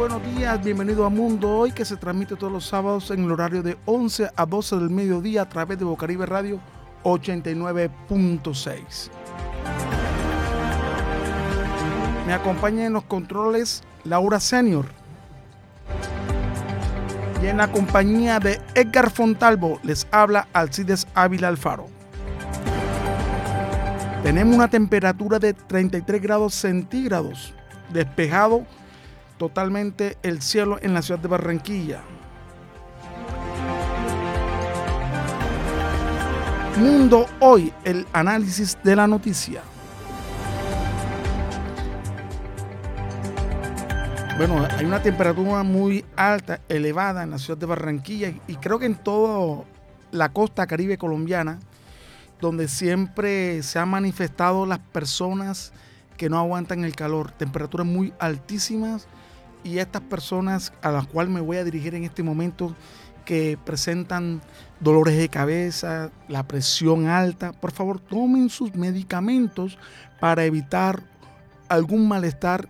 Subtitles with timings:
[0.00, 3.62] buenos días, bienvenido a Mundo Hoy que se transmite todos los sábados en el horario
[3.62, 6.58] de 11 a 12 del mediodía a través de Bocaribe Radio
[7.04, 9.10] 89.6.
[12.26, 14.86] Me acompaña en los controles Laura Senior.
[17.42, 21.88] Y en la compañía de Edgar Fontalvo les habla Alcides Ávila Alfaro.
[24.22, 27.52] Tenemos una temperatura de 33 grados centígrados,
[27.92, 28.64] despejado
[29.40, 32.02] totalmente el cielo en la ciudad de Barranquilla.
[36.76, 39.62] Mundo Hoy, el análisis de la noticia.
[44.36, 48.84] Bueno, hay una temperatura muy alta, elevada en la ciudad de Barranquilla y creo que
[48.84, 49.64] en toda
[50.10, 51.60] la costa caribe colombiana,
[52.42, 55.72] donde siempre se han manifestado las personas
[56.18, 59.08] que no aguantan el calor, temperaturas muy altísimas
[59.64, 62.74] y estas personas a las cuales me voy a dirigir en este momento
[63.24, 64.40] que presentan
[64.80, 69.78] dolores de cabeza, la presión alta, por favor tomen sus medicamentos
[70.18, 71.02] para evitar
[71.68, 72.68] algún malestar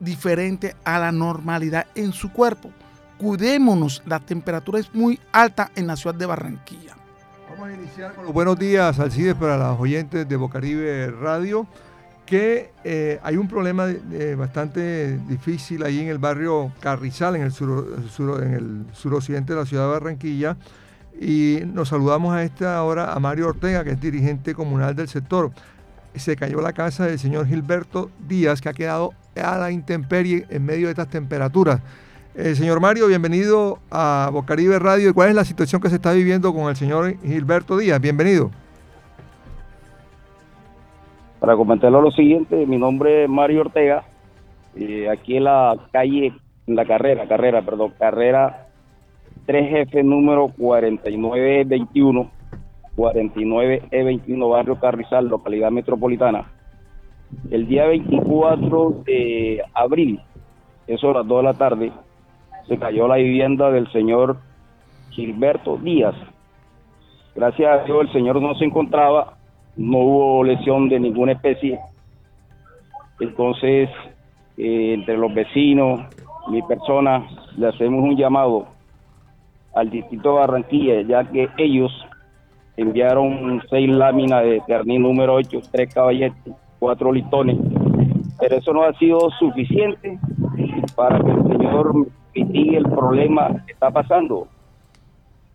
[0.00, 2.70] diferente a la normalidad en su cuerpo.
[3.18, 6.94] Cuidémonos, la temperatura es muy alta en la ciudad de Barranquilla.
[7.48, 11.66] Vamos a iniciar con los buenos días, Alcides, para los oyentes de Bocaribe Radio
[12.26, 13.86] que eh, hay un problema
[14.36, 17.96] bastante difícil ahí en el barrio Carrizal, en el, sur,
[18.42, 20.56] en el suroccidente de la ciudad de Barranquilla.
[21.20, 25.50] Y nos saludamos a esta hora a Mario Ortega, que es dirigente comunal del sector.
[26.14, 30.64] Se cayó la casa del señor Gilberto Díaz, que ha quedado a la intemperie en
[30.64, 31.80] medio de estas temperaturas.
[32.34, 35.14] Eh, señor Mario, bienvenido a Bocaribe Radio.
[35.14, 37.98] ¿Cuál es la situación que se está viviendo con el señor Gilberto Díaz?
[37.98, 38.50] Bienvenido.
[41.46, 44.02] Para comentarlo lo siguiente, mi nombre es Mario Ortega,
[44.74, 46.32] eh, aquí en la calle,
[46.66, 48.66] en la carrera, carrera, perdón, carrera
[49.46, 52.30] 3F número 4921,
[52.96, 56.50] 49E21, barrio Carrizal, localidad metropolitana.
[57.48, 60.20] El día 24 de abril,
[60.88, 61.92] eso a las 2 de la tarde,
[62.66, 64.38] se cayó la vivienda del señor
[65.10, 66.16] Gilberto Díaz.
[67.36, 69.35] Gracias a Dios el señor no se encontraba
[69.76, 71.78] no hubo lesión de ninguna especie.
[73.20, 73.88] Entonces,
[74.56, 76.00] eh, entre los vecinos,
[76.48, 77.26] mi persona,
[77.56, 78.66] le hacemos un llamado
[79.74, 81.92] al distrito de Barranquilla, ya que ellos
[82.76, 87.56] enviaron seis láminas de carní número 8, tres caballetes, cuatro listones,
[88.38, 90.18] pero eso no ha sido suficiente
[90.94, 94.46] para que el señor mitigue el problema que está pasando.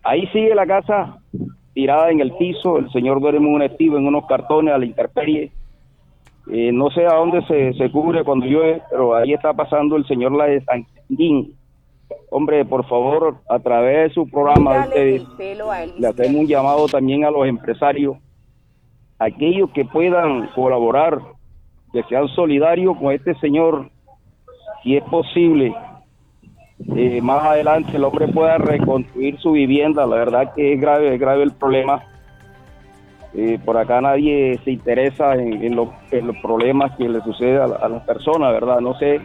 [0.04, 1.18] Ahí sigue la casa
[1.74, 5.50] tirada en el piso, el señor duerme un estivo en unos cartones a la intemperie.
[6.50, 10.06] Eh, no sé a dónde se, se, cubre cuando llueve, pero ahí está pasando el
[10.06, 11.54] señor La de San Quintín.
[12.30, 15.22] Hombre, por favor, a través de su programa, ustedes,
[15.98, 18.16] le hacemos un llamado también a los empresarios,
[19.18, 21.20] aquellos que puedan colaborar,
[21.92, 23.90] que sean solidarios con este señor,
[24.82, 25.74] si es posible,
[26.96, 30.06] eh, más adelante el hombre pueda reconstruir su vivienda.
[30.06, 32.02] La verdad que es grave, es grave el problema.
[33.34, 35.88] Eh, por acá nadie se interesa en, los
[36.42, 38.80] problemas que le sucede a, las personas, ¿verdad?
[38.80, 39.22] No sé,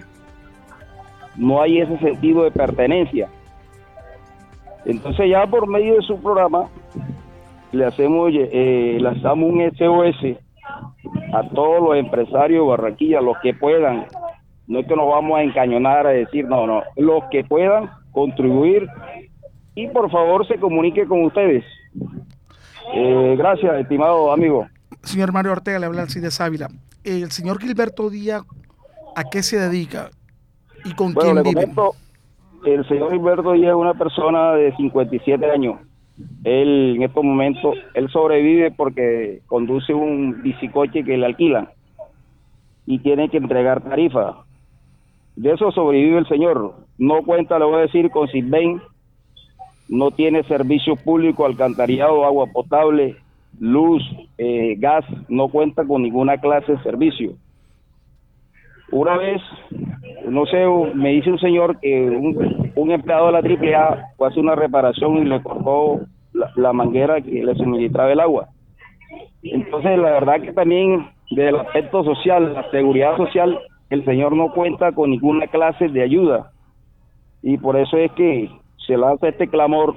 [1.35, 3.27] no hay ese sentido de pertenencia.
[4.85, 6.69] Entonces ya por medio de su programa
[7.73, 10.37] le hacemos, eh, lanzamos un SOS
[11.33, 14.05] a todos los empresarios de Barranquilla, los que puedan
[14.67, 18.87] no es que nos vamos a encañonar a decir, no, no, los que puedan contribuir
[19.75, 21.63] y por favor se comunique con ustedes.
[22.93, 24.67] Eh, gracias, estimado amigo.
[25.03, 26.67] Señor Mario Ortega, le habla de Ávila.
[27.03, 28.43] El señor Gilberto Díaz,
[29.15, 30.09] ¿a qué se dedica
[30.83, 31.67] y con quién vive?
[32.65, 35.79] el señor Gilberto Díaz es una persona de 57 años.
[36.43, 41.69] Él en estos momentos, él sobrevive porque conduce un bicicoche que le alquilan
[42.85, 44.46] y tiene que entregar tarifa.
[45.37, 46.73] De eso sobrevive el señor.
[46.97, 48.81] No cuenta, le voy a decir, con Silvain,
[49.87, 53.15] no tiene servicio público, alcantarillado, agua potable,
[53.59, 54.03] luz,
[54.39, 57.33] eh, gas, no cuenta con ninguna clase de servicio.
[58.91, 59.41] una vez,
[60.27, 62.09] no sé, me dice un señor que
[62.75, 65.99] un, empleado de la AAA fue a hacer una reparación y le cortó
[66.55, 68.47] la, manguera que le suministraba el agua.
[69.43, 74.51] Entonces, la verdad que también desde el aspecto social, la seguridad social, el señor no
[74.53, 76.51] cuenta con ninguna clase de ayuda.
[77.41, 78.49] Y por eso es que
[78.85, 79.95] se lanza este clamor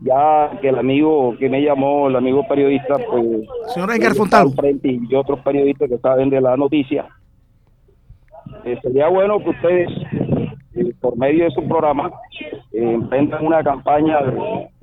[0.00, 3.46] ya que el amigo que me llamó, el amigo periodista, pues...
[3.74, 4.52] Señor Edgar Fontalo.
[4.82, 7.06] Y otros periodistas que saben de la noticia.
[8.64, 9.88] Eh, sería bueno que ustedes,
[10.74, 12.10] eh, por medio de su programa,
[12.72, 14.18] eh, emprendan una campaña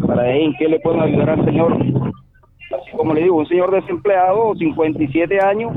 [0.06, 1.74] para ver en qué le pueden ayudar al señor.
[1.74, 5.74] Así como le digo, un señor desempleado, 57 años,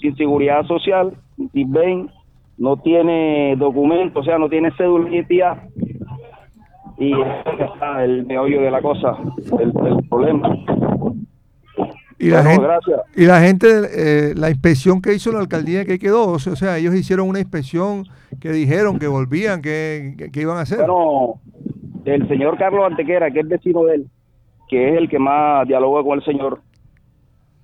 [0.00, 1.12] sin seguridad social,
[1.52, 2.10] ven,
[2.58, 5.58] no tiene documento, o sea, no tiene cédula de identidad
[7.00, 7.14] y
[7.58, 9.16] está el meollo de la cosa,
[9.58, 9.72] el,
[10.08, 10.54] problema.
[12.18, 12.66] Y la, gente,
[13.16, 16.32] y la gente, eh, la inspección que hizo la alcaldía, que quedó?
[16.32, 18.04] O sea, ellos hicieron una inspección
[18.38, 20.80] que dijeron que volvían, que, iban a hacer.
[20.80, 21.40] Bueno,
[22.04, 24.06] el señor Carlos Antequera, que es vecino de él,
[24.68, 26.60] que es el que más dialoga con el señor,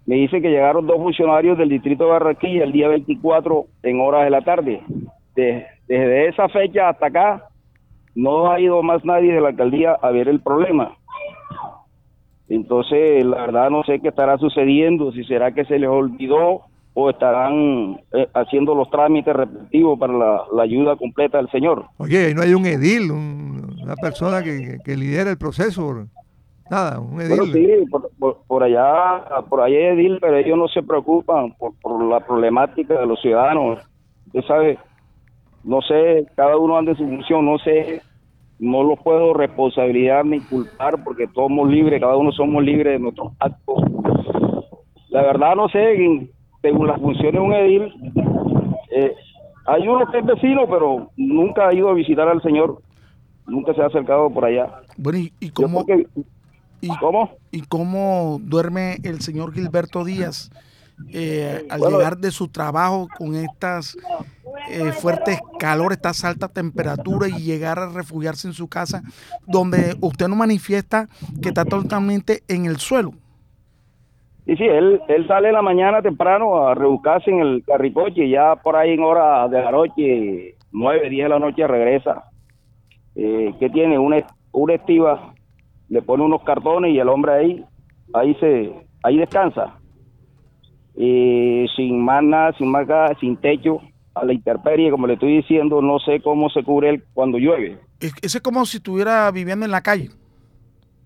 [0.07, 4.25] me dice que llegaron dos funcionarios del distrito de Barranquilla el día 24 en horas
[4.25, 4.81] de la tarde.
[5.35, 7.49] desde esa fecha hasta acá,
[8.15, 10.97] no ha ido más nadie de la alcaldía a ver el problema.
[12.49, 16.63] Entonces, la verdad no sé qué estará sucediendo, si será que se les olvidó
[16.95, 21.85] o estarán eh, haciendo los trámites respectivos para la, ayuda completa del señor.
[21.99, 26.07] Oye, no hay un edil, una persona que, que, lidera el proceso,
[26.71, 27.53] nada, un edil.
[27.53, 27.67] sí,
[28.19, 32.99] por, allá, por allá hay edil, pero ellos no se preocupan por, por la problemática
[32.99, 33.79] de los ciudadanos.
[34.27, 34.79] Usted sabe,
[35.65, 38.03] no sé, cada uno anda en su función, no sé,
[38.59, 42.99] no los puedo responsabilizar ni culpar porque todos somos libres, cada uno somos libres de
[42.99, 43.83] nuestros actos.
[45.11, 46.29] La verdad no sé,
[46.63, 47.93] según las funciones de un edil,
[48.91, 49.15] eh,
[49.67, 52.81] hay uno que es vecino, pero nunca ha ido a visitar al señor,
[53.47, 54.81] nunca se ha acercado por allá.
[54.97, 55.85] Bueno, ¿y, cómo,
[56.81, 57.31] y, cómo?
[57.51, 60.51] ¿Y cómo duerme el señor Gilberto Díaz
[61.13, 63.97] eh, al llegar de su trabajo con estas
[64.71, 69.03] eh, fuertes calores, estas altas temperaturas y llegar a refugiarse en su casa,
[69.47, 71.09] donde usted no manifiesta
[71.43, 73.13] que está totalmente en el suelo.
[74.47, 78.31] Y sí, él, él sale en la mañana temprano a rebuscarse en el carricoche y
[78.31, 82.25] ya por ahí en hora de la noche, nueve, diez de la noche regresa.
[83.19, 85.33] Eh, que tiene una, una estiva,
[85.89, 87.65] le pone unos cartones y el hombre ahí,
[88.15, 88.73] ahí se,
[89.03, 89.79] ahí descansa.
[90.95, 92.87] sin más nada, sin más
[93.21, 93.81] sin techo
[94.15, 97.79] a la intemperie, como le estoy diciendo, no sé cómo se cubre él cuando llueve.
[98.01, 100.11] Ese es como si estuviera viviendo en la calle.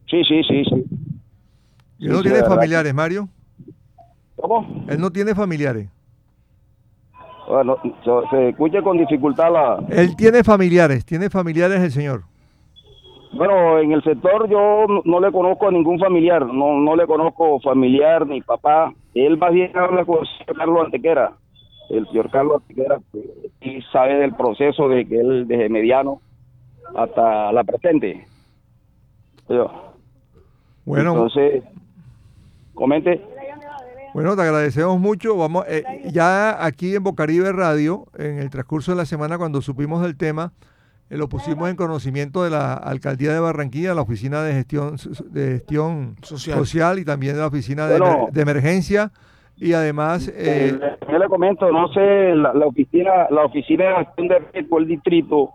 [0.08, 0.84] Sí, sí, sí, sí.
[1.98, 3.28] ¿Y él no tiene familiares, Mario?
[4.36, 4.84] ¿Cómo?
[4.88, 5.88] Él no tiene familiares.
[7.48, 7.76] Bueno,
[8.30, 9.84] se, escucha con dificultad la...
[9.88, 12.22] Él tiene familiares, tiene familiares el señor.
[13.32, 17.60] Bueno, en el sector yo no, le conozco a ningún familiar, no, no le conozco
[17.60, 18.92] familiar ni papá.
[19.14, 20.18] Él más bien habla con
[20.56, 21.34] Carlos Antequera
[21.90, 23.00] el señor Carlos Antequera
[23.60, 26.20] y sabe del proceso de que él desde mediano
[26.94, 28.26] hasta la presente.
[30.84, 31.12] Bueno.
[31.12, 31.64] Entonces,
[32.74, 33.20] comente.
[34.14, 35.36] Bueno, te agradecemos mucho.
[35.36, 40.02] Vamos, eh, ya aquí en Bocaribe Radio, en el transcurso de la semana, cuando supimos
[40.02, 40.52] del tema,
[41.10, 44.96] lo pusimos en conocimiento de la alcaldía de Barranquilla, la oficina de gestión
[45.30, 49.10] de gestión social, y también de la oficina de emergencia.
[49.56, 50.78] Y además eh,
[51.10, 55.50] yo le comento no sé la, oficina la oficina de acción de riesgo el distrito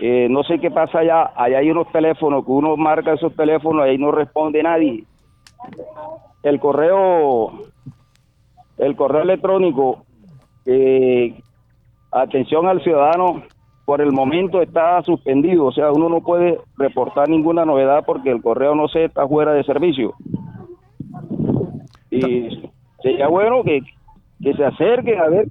[0.00, 3.84] eh, no sé qué pasa allá allá hay unos teléfonos que uno marca esos teléfonos
[3.84, 5.04] y ahí no responde nadie.
[6.44, 7.50] El correo
[8.78, 10.04] el correo electrónico
[10.64, 11.34] eh,
[12.12, 13.42] atención al ciudadano
[13.90, 18.40] por el momento está suspendido o sea uno no puede reportar ninguna novedad porque el
[18.40, 20.14] correo no se está fuera de servicio
[22.08, 22.70] y
[23.02, 23.80] sería bueno que,
[24.40, 25.48] se acerquen a ver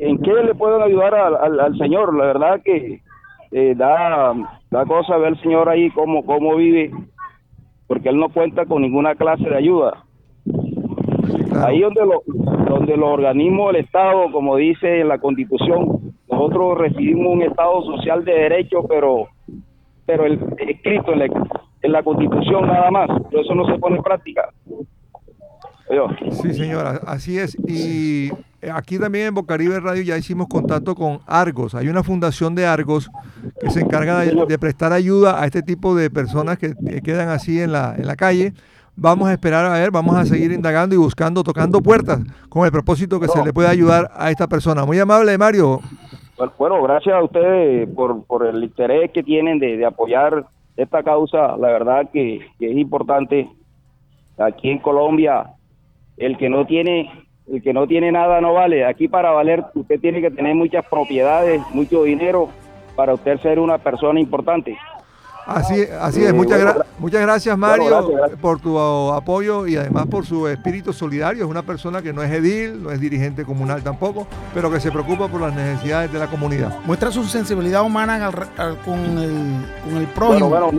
[0.00, 2.16] en qué le pueden ayudar al, Señor.
[2.16, 3.00] La verdad que
[3.52, 4.34] eh, da,
[4.70, 6.90] da cosa ver al Señor ahí cómo, cómo vive,
[7.86, 10.04] porque Él no cuenta con ninguna clase de ayuda.
[11.64, 12.22] Ahí donde, lo,
[12.68, 18.24] donde los organismos del Estado, como dice en la Constitución, nosotros recibimos un Estado social
[18.24, 19.28] de derecho, pero
[20.08, 21.26] pero el escrito en la,
[21.82, 24.48] en la Constitución nada más, pero eso no se pone en práctica.
[26.30, 27.56] Sí, señora, así es.
[27.66, 28.30] Y
[28.72, 31.74] aquí también en Bocaribe Radio ya hicimos contacto con Argos.
[31.74, 33.10] Hay una fundación de Argos
[33.60, 37.72] que se encarga de, prestar ayuda a este tipo de personas que, quedan así en
[37.72, 38.52] la, en la calle.
[38.96, 42.72] vamos a esperar a ver, vamos a seguir indagando y buscando, tocando puertas con el
[42.72, 44.84] propósito que se le pueda ayudar a esta persona.
[44.84, 45.80] Muy amable, Mario.
[46.56, 50.44] Bueno, gracias a ustedes por, por el interés que tienen de, apoyar
[50.76, 51.56] esta causa.
[51.56, 53.48] La verdad que, es importante.
[54.38, 55.54] Aquí en Colombia,
[56.16, 57.10] el que no tiene
[57.48, 58.84] el que no tiene nada no vale.
[58.84, 62.50] Aquí para valer usted tiene que tener muchas propiedades, mucho dinero
[62.94, 64.76] para usted ser una persona importante.
[65.48, 70.92] Así, así es, muchas, muchas gracias Mario por tu apoyo y además por su espíritu
[70.92, 71.42] solidario.
[71.42, 74.92] Es una persona que no es edil, no es dirigente comunal tampoco, pero que se
[74.92, 76.76] preocupa por las necesidades de la comunidad.
[76.84, 78.30] Muestra su sensibilidad humana
[78.84, 80.50] con, el, con el prójimo.
[80.50, 80.70] Bueno,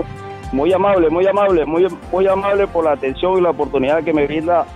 [0.52, 4.28] muy amable, muy amable, muy, muy amable por la atención y la oportunidad que me
[4.28, 4.68] brinda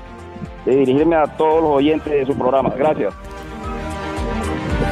[0.66, 2.74] de dirigirme a todos los oyentes de su programa.
[2.76, 3.14] Gracias.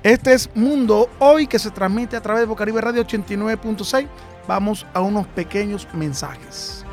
[0.02, 4.08] Este es Mundo Hoy que se transmite a través de Bocaribe Radio 89.6.
[4.48, 6.84] Vamos a unos pequeños mensajes.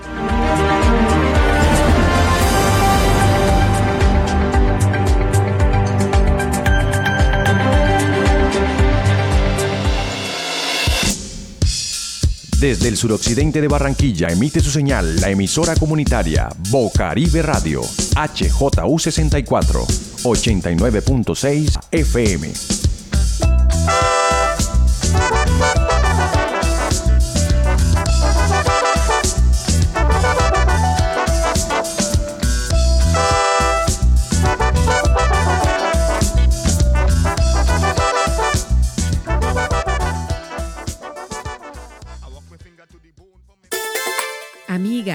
[12.62, 19.88] Desde el suroccidente de Barranquilla emite su señal la emisora comunitaria Bocaribe Radio, HJU 64,
[20.22, 22.80] 89.6 FM.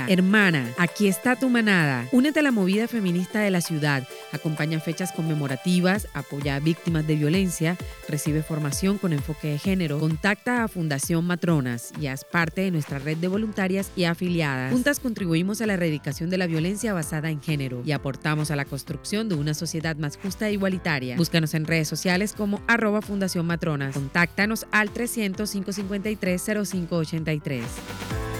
[0.08, 2.06] Hermana, aquí está tu manada.
[2.12, 4.06] Únete a la movida feminista de la ciudad.
[4.32, 7.76] Acompaña fechas conmemorativas, apoya a víctimas de violencia,
[8.08, 12.98] recibe formación con enfoque de género, contacta a Fundación Matronas y haz parte de nuestra
[12.98, 14.72] red de voluntarias y afiliadas.
[14.72, 18.64] Juntas contribuimos a la erradicación de la violencia basada en género y aportamos a la
[18.64, 21.16] construcción de una sociedad más justa e igualitaria.
[21.16, 23.94] Búscanos en redes sociales como arroba Fundación Matronas.
[23.94, 28.35] Contáctanos al 300 553 0583.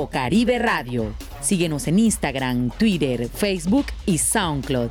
[0.00, 1.12] Bocaribe Radio.
[1.42, 4.88] Síguenos en Instagram, Twitter, Facebook y SoundCloud.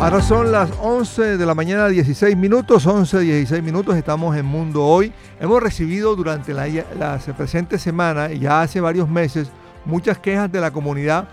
[0.00, 4.82] Ahora son las 11 de la mañana, 16 minutos, 11, 16 minutos, estamos en Mundo
[4.82, 5.12] Hoy.
[5.38, 9.50] Hemos recibido durante la, presente semana, ya hace varios meses,
[9.84, 11.28] muchas quejas de la comunidad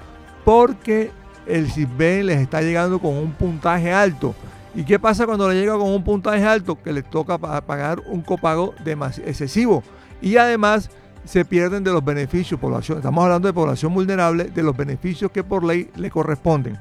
[0.45, 1.11] porque
[1.47, 4.33] el CISBEN les está llegando con un puntaje alto.
[4.75, 6.81] ¿Y qué pasa cuando le llega con un puntaje alto?
[6.81, 9.83] Que les toca pagar un copago excesivo.
[10.21, 10.89] Y además
[11.25, 15.43] se pierden de los beneficios, población, estamos hablando de población vulnerable, de los beneficios que
[15.43, 16.77] por ley le corresponden.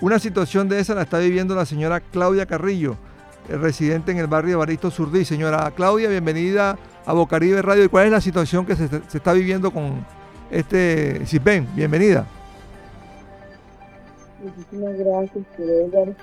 [0.00, 2.96] Una situación de esa la está viviendo la señora Claudia Carrillo,
[3.48, 5.24] residente en el barrio de Baristo Surdí.
[5.24, 7.84] Señora Claudia, bienvenida a Bocaribe Radio.
[7.84, 10.04] ¿Y cuál es la situación que se, se está viviendo con
[10.52, 11.66] este CISBEN?
[11.74, 12.26] Bienvenida.
[14.48, 16.16] Muchísimas gracias, Edgar.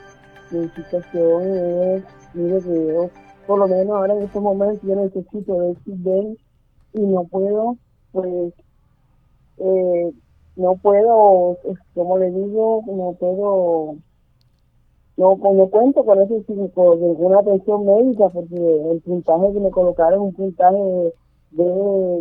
[0.50, 2.04] Mi situación es,
[2.34, 3.10] mire que yo,
[3.46, 6.38] por lo menos ahora en estos momentos, yo necesito de bien
[6.94, 7.78] y no puedo,
[8.12, 8.54] pues,
[9.58, 10.12] eh,
[10.56, 11.58] no puedo,
[11.94, 13.96] como le digo, no puedo,
[15.18, 20.34] no, cuento con eso, con ninguna atención médica, porque el puntaje que me colocaron un
[20.34, 20.78] puntaje
[21.52, 21.64] de,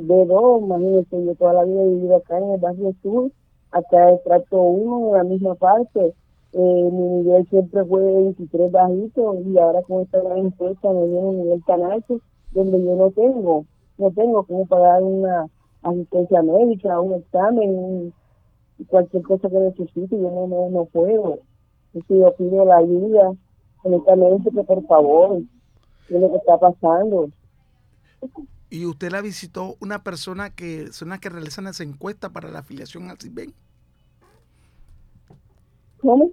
[0.03, 3.31] de, dos, imagínense, yo toda la vida he vivido acá en el barrio sur
[3.75, 6.15] acá el trato uno en la misma parte.
[6.53, 11.27] Eh, mi nivel siempre fue 23 bajito y ahora con esta gran empresa me viene
[11.27, 12.21] un nivel tan alto
[12.53, 13.67] donde yo no tengo,
[13.99, 15.47] no tengo como pagar una
[15.83, 18.15] asistencia médica, un examen,
[18.87, 21.41] cualquier cosa que necesite, yo no, no, no puedo.
[21.93, 23.33] Entonces yo pido la ayuda,
[23.83, 25.43] honestamente que por favor,
[26.07, 27.31] ¿qué es lo que está pasando?
[28.71, 32.61] ¿Y usted la visitó una persona que son las que realizan esa encuesta para la
[32.61, 33.55] afiliación al CISBEN?
[36.05, 36.31] ¿Cómo?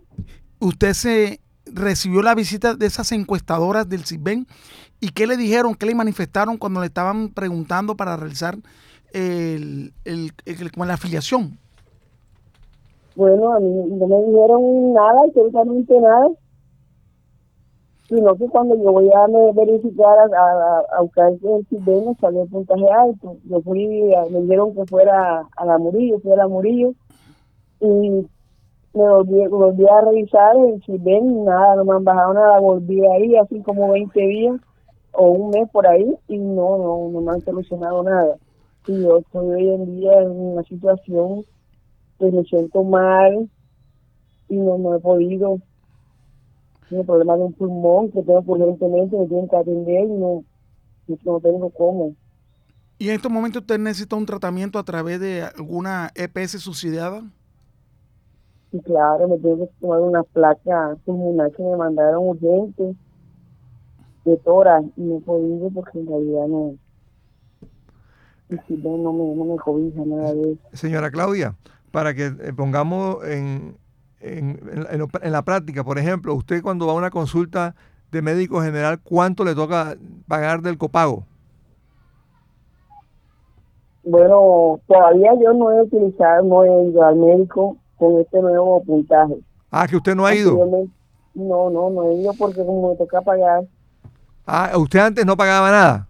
[0.59, 4.45] ¿Usted se recibió la visita de esas encuestadoras del CISBEN?
[4.99, 8.57] ¿Y qué le dijeron, qué le manifestaron cuando le estaban preguntando para realizar
[9.13, 10.31] el, el-
[10.75, 11.57] la afiliación?
[13.15, 16.27] Bueno, a mí no me dijeron nada, absolutamente nada.
[18.09, 22.43] Sino que cuando yo voy a verificar a, a, a buscar el CISBEN, me salió
[22.43, 23.37] el puntaje alto.
[23.45, 26.93] Yo fui, a- me dijeron que fuera a la Murillo, fui a la Murillo.
[27.79, 28.27] Y
[28.93, 32.59] me volví, volví a revisar el CISBEN, nada, no me han bajado nada.
[32.59, 34.55] Volví ahí, así como 20 días
[35.13, 38.37] o un mes por ahí, y no, no, no me han solucionado nada.
[38.87, 41.43] Y yo estoy hoy en día en una situación
[42.21, 43.49] pues me siento mal
[44.47, 45.59] y no, no he podido.
[46.87, 50.43] Tengo problemas de un pulmón que tengo que urgentemente, me tienen que atender y no,
[51.07, 52.13] y no tengo cómo.
[52.99, 57.23] ¿Y en estos momentos usted necesita un tratamiento a través de alguna EPS subsidiada?
[58.71, 62.95] Y claro, me tengo que tomar una placa pulmonar que me mandaron urgente
[64.25, 66.75] de tora y no podido porque en realidad no.
[68.49, 70.69] Y si no, no me, no me cobija nada de eso.
[70.73, 71.55] Señora Claudia,
[71.91, 73.77] para que eh, pongamos en,
[74.19, 74.59] en-
[74.89, 77.75] en en la práctica, por ejemplo, usted cuando va a una consulta
[78.11, 79.97] de médico general, ¿cuánto le toca
[80.27, 81.25] pagar del copago?
[84.03, 89.35] Bueno, todavía yo no he utilizado, no he ido al médico con este nuevo puntaje.
[89.69, 90.57] Ah, que usted no ha ido.
[91.35, 93.63] No, no, no he ido porque como me toca pagar,
[94.47, 96.07] Ah, usted antes no pagaba nada.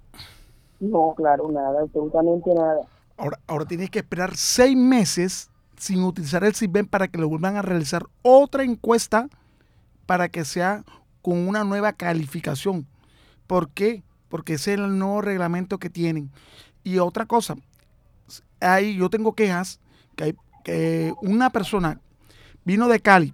[0.79, 2.79] no, claro, nada, absolutamente nada.
[3.17, 7.57] Ahora, ahora tienes que esperar seis meses sin utilizar el CISBEN para que le vuelvan
[7.57, 9.27] a realizar otra encuesta
[10.05, 10.83] para que sea
[11.21, 12.87] con una nueva calificación.
[13.47, 14.01] ¿Por qué?
[14.29, 16.31] Porque ese es el nuevo reglamento que tienen.
[16.85, 17.55] Y otra cosa,
[18.61, 19.79] ahí yo tengo quejas
[20.15, 20.35] que, hay-
[21.21, 21.99] una persona
[22.63, 23.33] vino de Cali,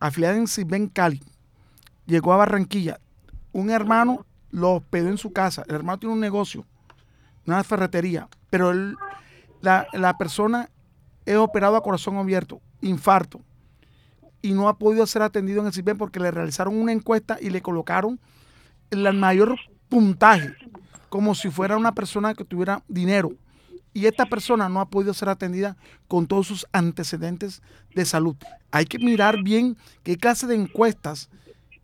[0.00, 1.22] afiliada en CISBEN Cali,
[2.06, 2.98] llegó a Barranquilla,
[3.52, 6.64] un hermano lo hospedó en su casa, el hermano tiene un negocio,
[7.46, 8.72] una ferretería, pero
[9.60, 10.68] la, la persona
[11.24, 13.40] es operado a corazón abierto, infarto,
[14.42, 17.50] y no ha podido ser atendido en el CISBEN porque le realizaron una encuesta y
[17.50, 18.18] le colocaron
[18.90, 19.56] el mayor
[19.88, 20.54] puntaje,
[21.08, 23.32] como si fuera una persona que tuviera dinero.
[23.94, 25.76] Y esta persona no ha podido ser atendida
[26.08, 27.62] con todos sus antecedentes
[27.94, 28.36] de salud.
[28.70, 31.28] Hay que mirar bien qué clase de encuestas,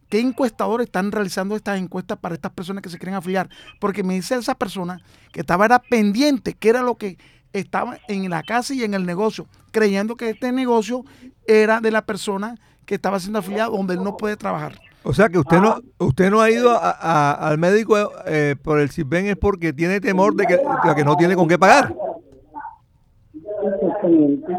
[0.09, 3.51] qué encuestadores están realizando estas encuestas para estas personas que se quieren afiliar.
[3.79, 5.01] Porque me dice esa persona
[5.33, 7.19] que estaba era pendiente, que era lo que
[7.53, 11.05] estaba en la casa y en el negocio, creyendo que este negocio
[11.47, 14.81] era de la persona que estaba siendo afiliada, donde él no puede trabajar.
[15.05, 18.79] O sea que usted no, usted no ha ido a- a- al médico eh, por
[18.81, 21.95] el CISBEN es porque tiene temor de que, de que no tiene con qué pagar.
[23.75, 24.53] Exactamente.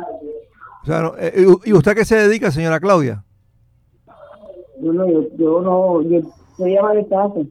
[0.83, 3.23] O sea, no- eh, ¿Y usted a qué se dedica, señora Claudia?
[4.79, 6.21] Bueno, yo, yo no, yo
[6.57, 7.41] soy ama de casa.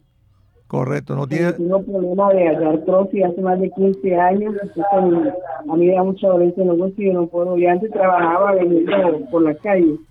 [0.66, 1.52] Correcto, no tiene...
[1.54, 4.54] Tengo problemas de, artrosis hace más de 15 años.
[4.92, 7.56] a mí me da mucha dolencia en los huesos y yo no puedo.
[7.56, 10.07] Yo antes trabajaba vendiendo por la calle, pero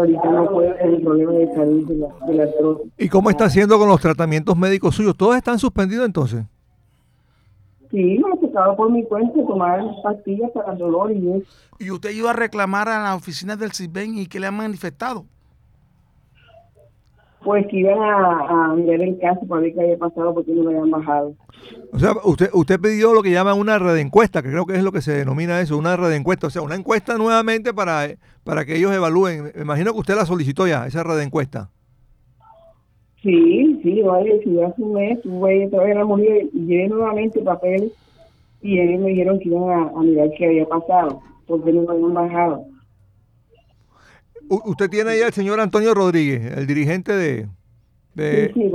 [0.00, 2.92] ahorita no puedo por el problema de salud de la, de la artrosis.
[2.98, 5.16] ¿Y cómo está haciendo con los tratamientos médicos suyos?
[5.16, 6.44] ¿Todos están suspendidos entonces?
[7.90, 11.46] Sí, me ha tocado por mi cuenta tomar pastillas para el dolor y eso.
[11.78, 15.24] Y usted iba a reclamar a las oficinas del CISBEN y que le han manifestado.
[17.44, 20.64] Pues que iban a, a mirar el caso para ver qué había pasado porque no
[20.64, 21.34] me habían bajado.
[21.92, 24.82] O sea, usted, usted pidió lo que llaman una red encuesta, que creo que es
[24.82, 26.48] lo que se denomina eso, una red encuesta.
[26.48, 28.08] O sea, una encuesta nuevamente para,
[28.42, 29.52] para que ellos evalúen.
[29.54, 31.70] Me imagino que usted la solicitó ya, esa red encuesta.
[33.22, 37.40] Sí, sí, vaya, si un mes tuve otra vez a la morir y llevé nuevamente
[37.40, 37.92] papeles
[38.60, 41.92] y ellos me dijeron que iban a, a mirar qué había pasado, porque no me
[41.92, 42.66] habían bajado.
[44.48, 47.48] U- usted tiene ahí al señor Antonio Rodríguez, el dirigente de...
[48.14, 48.70] de Sí,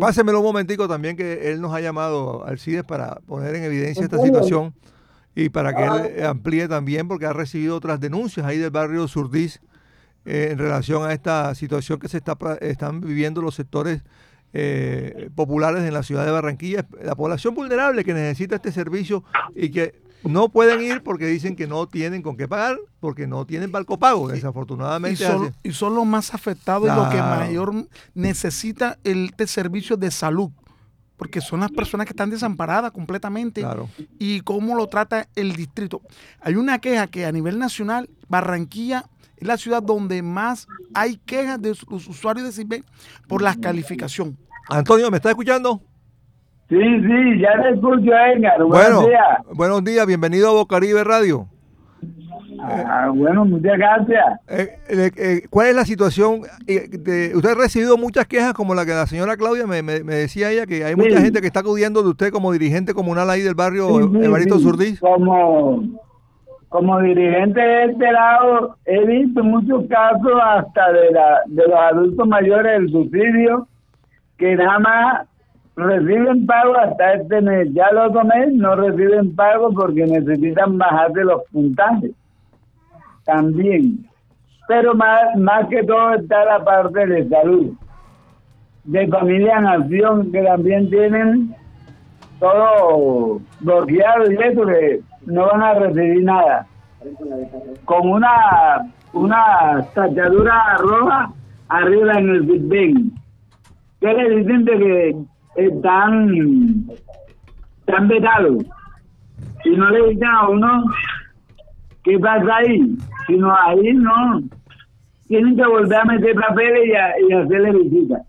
[0.00, 4.04] pásemelo un momentico también que él nos ha llamado al CIDES para poner en evidencia
[4.04, 4.74] esta situación
[5.34, 9.60] y para que él amplíe también porque ha recibido otras denuncias ahí del barrio Surdís
[10.24, 14.02] eh, en relación a esta situación que se está están viviendo los sectores
[14.52, 19.22] eh, populares en la ciudad de Barranquilla, la población vulnerable que necesita este servicio
[19.54, 23.46] y que no pueden ir porque dicen que no tienen con qué pagar, porque no
[23.46, 25.24] tienen pago, Y desafortunadamente.
[25.24, 30.10] son, y son los más afectados y los que mayor necesita el, este servicio de
[30.10, 30.50] salud.
[31.16, 33.60] Porque son las personas que están desamparadas completamente.
[33.60, 33.90] Claro.
[34.18, 36.00] Y cómo lo trata el distrito.
[36.40, 39.04] Hay una queja que a nivel nacional, Barranquilla
[39.36, 42.84] es la ciudad donde más hay quejas de los usuarios de CISBEN
[43.28, 44.38] por la calificación.
[44.68, 45.82] Antonio, ¿me está escuchando?
[46.70, 48.62] Sí, sí, ya te escucho, Edgar.
[48.62, 49.38] Buenos Bueno, días.
[49.54, 51.46] buenos días, bienvenido a Bocaribe Radio.
[52.62, 54.24] Ah, bueno, muchas gracias.
[54.48, 54.76] Eh,
[55.16, 56.42] eh, ¿Cuál es la situación?
[56.66, 60.04] Eh, de- usted ha recibido muchas quejas como la que la señora Claudia me, me-
[60.04, 63.28] me decía ella, que hay mucha gente que está acudiendo de usted como dirigente comunal
[63.30, 64.62] ahí del barrio Sí, sí, Evaristo sí.
[64.64, 65.00] Surdís.
[65.00, 65.82] Como,
[66.68, 72.28] como dirigente de este lado, he visto muchos casos hasta de, la, de los adultos
[72.28, 73.66] mayores del subsidio
[74.38, 75.26] que nada más
[75.80, 77.68] reciben pago hasta este mes.
[77.72, 82.12] Ya el otro no reciben pago porque necesitan bajarse los puntajes.
[83.24, 84.06] También.
[84.68, 87.72] Pero más, más que todo está la parte de salud.
[88.84, 91.54] De Familia en Acción, que también tienen
[92.38, 96.66] todo bloqueado y eso que no van a recibir nada.
[97.84, 101.32] Con una una tachadura roja
[101.68, 103.10] arriba en el Big Bang.
[104.00, 105.16] ¿Qué le dicen de que
[105.56, 106.86] están,
[107.80, 108.64] están vetados?
[109.64, 110.84] Y no le dicen a uno
[112.04, 114.42] qué pasa ahí, sino ahí no.
[115.28, 118.22] Tienen que volver a meter papeles y, a- y hacerle visita.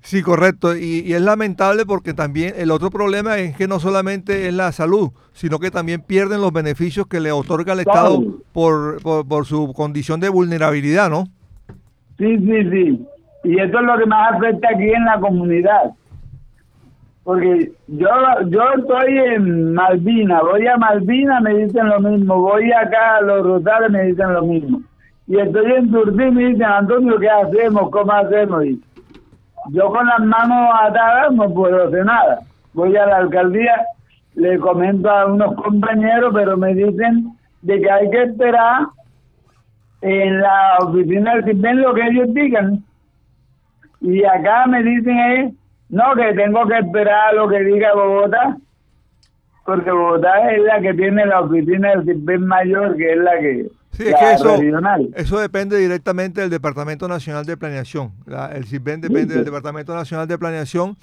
[0.00, 0.74] Sí, correcto.
[0.76, 4.72] Y, y es lamentable porque también el otro problema es que no solamente es la
[4.72, 9.44] salud, sino que también pierden los beneficios que le otorga el Estado por, por, por
[9.44, 11.24] su condición de vulnerabilidad, ¿no?
[12.16, 13.06] Sí, sí, sí.
[13.44, 15.90] Y eso es lo que más afecta aquí en la comunidad.
[17.28, 18.08] Porque yo
[18.46, 23.44] yo estoy en Malvina, voy a Malvina, me dicen lo mismo, voy acá a Los
[23.44, 24.80] Rosales, me dicen lo mismo.
[25.26, 27.90] Y estoy en Turdí, me dicen, Antonio, ¿qué hacemos?
[27.90, 28.64] ¿Cómo hacemos?
[28.64, 28.80] Y
[29.72, 32.38] yo con las manos atadas no puedo hacer nada.
[32.72, 33.76] Voy a la alcaldía,
[34.34, 38.86] le comento a unos compañeros, pero me dicen de que hay que esperar
[40.00, 42.82] en la oficina del CIPEN lo que ellos digan.
[44.00, 45.57] Y acá me dicen es,
[45.90, 48.56] no, que tengo que esperar lo que diga Bogotá,
[49.64, 53.66] porque Bogotá es la que tiene la oficina del CIPEN mayor, que es la que...
[53.92, 55.08] Sí, es que eso, regional.
[55.16, 58.12] eso depende directamente del Departamento Nacional de Planeación.
[58.26, 60.96] La- el CIPEN depende del Departamento Nacional de Planeación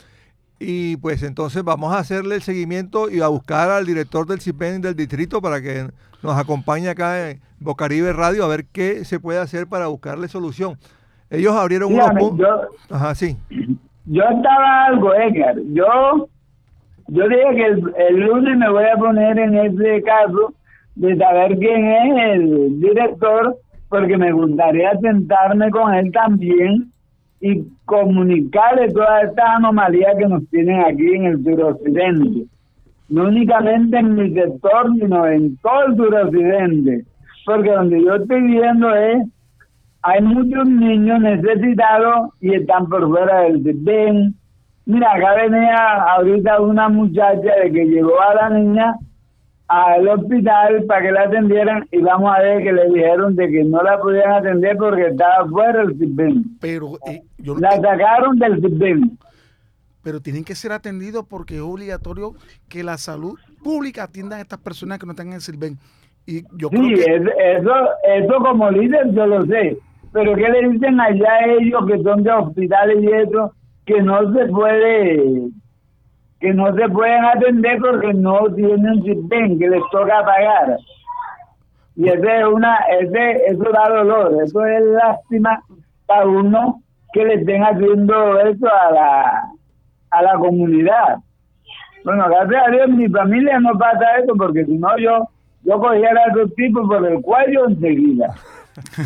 [0.60, 4.82] y pues entonces vamos a hacerle el seguimiento y a buscar al director del CIPEN
[4.82, 5.90] del distrito para que
[6.24, 10.78] nos acompañe acá en Bocaribe Radio a ver qué se puede hacer para buscarle solución.
[11.30, 13.36] Ellos abrieron unos yo, Ajá, sí.
[14.06, 15.56] Yo estaba algo, Edgar.
[15.74, 16.28] Yo,
[17.08, 17.66] yo dije que
[18.08, 20.54] el, lunes me voy a poner en ese caso
[20.96, 23.58] de saber quién es el director,
[23.90, 26.92] porque me gustaría sentarme con él también
[27.42, 32.46] y comunicarle todas estas anomalías que nos tienen aquí en el suroccidente.
[33.10, 37.06] No únicamente en mi sector, sino en todo el suroccidente.
[37.46, 39.28] Porque donde yo estoy viendo es
[40.06, 44.36] hay muchos niños necesitados y están por fuera del CIPEN.
[44.86, 45.76] Mira, acá venía
[46.14, 48.96] ahorita una muchacha de que llevó a la niña
[49.68, 53.64] al hospital para que la atendieran y vamos a ver que le dijeron de que
[53.64, 56.44] no la podían atender porque estaba fuera del CIPEN.
[56.62, 59.18] Pero, eh, yo, La sacaron del CIPEN.
[60.04, 62.34] pero tienen que ser atendidos porque es obligatorio
[62.70, 65.80] que la salud pública atienda a estas personas que no están en el Silven.
[66.28, 67.74] Y yo Sí, creo que es- eso,
[68.16, 69.78] eso como líder yo lo sé.
[70.16, 73.52] Pero ¿qué le dicen allá a ellos que son de hospitales y eso?
[73.86, 75.50] Que no se puede,
[76.40, 80.78] que no se pueden atender porque no tienen CIPEN, que les toca pagar.
[81.98, 85.62] Y ese es una, ese, eso da dolor, eso es lástima
[86.06, 89.44] para uno que le estén haciendo eso a la,
[90.12, 91.18] a la comunidad.
[92.06, 95.28] Bueno, gracias a Dios, mi familia no pasa eso, porque si no yo,
[95.64, 98.34] yo cogiera a esos tipos por el cuello enseguida.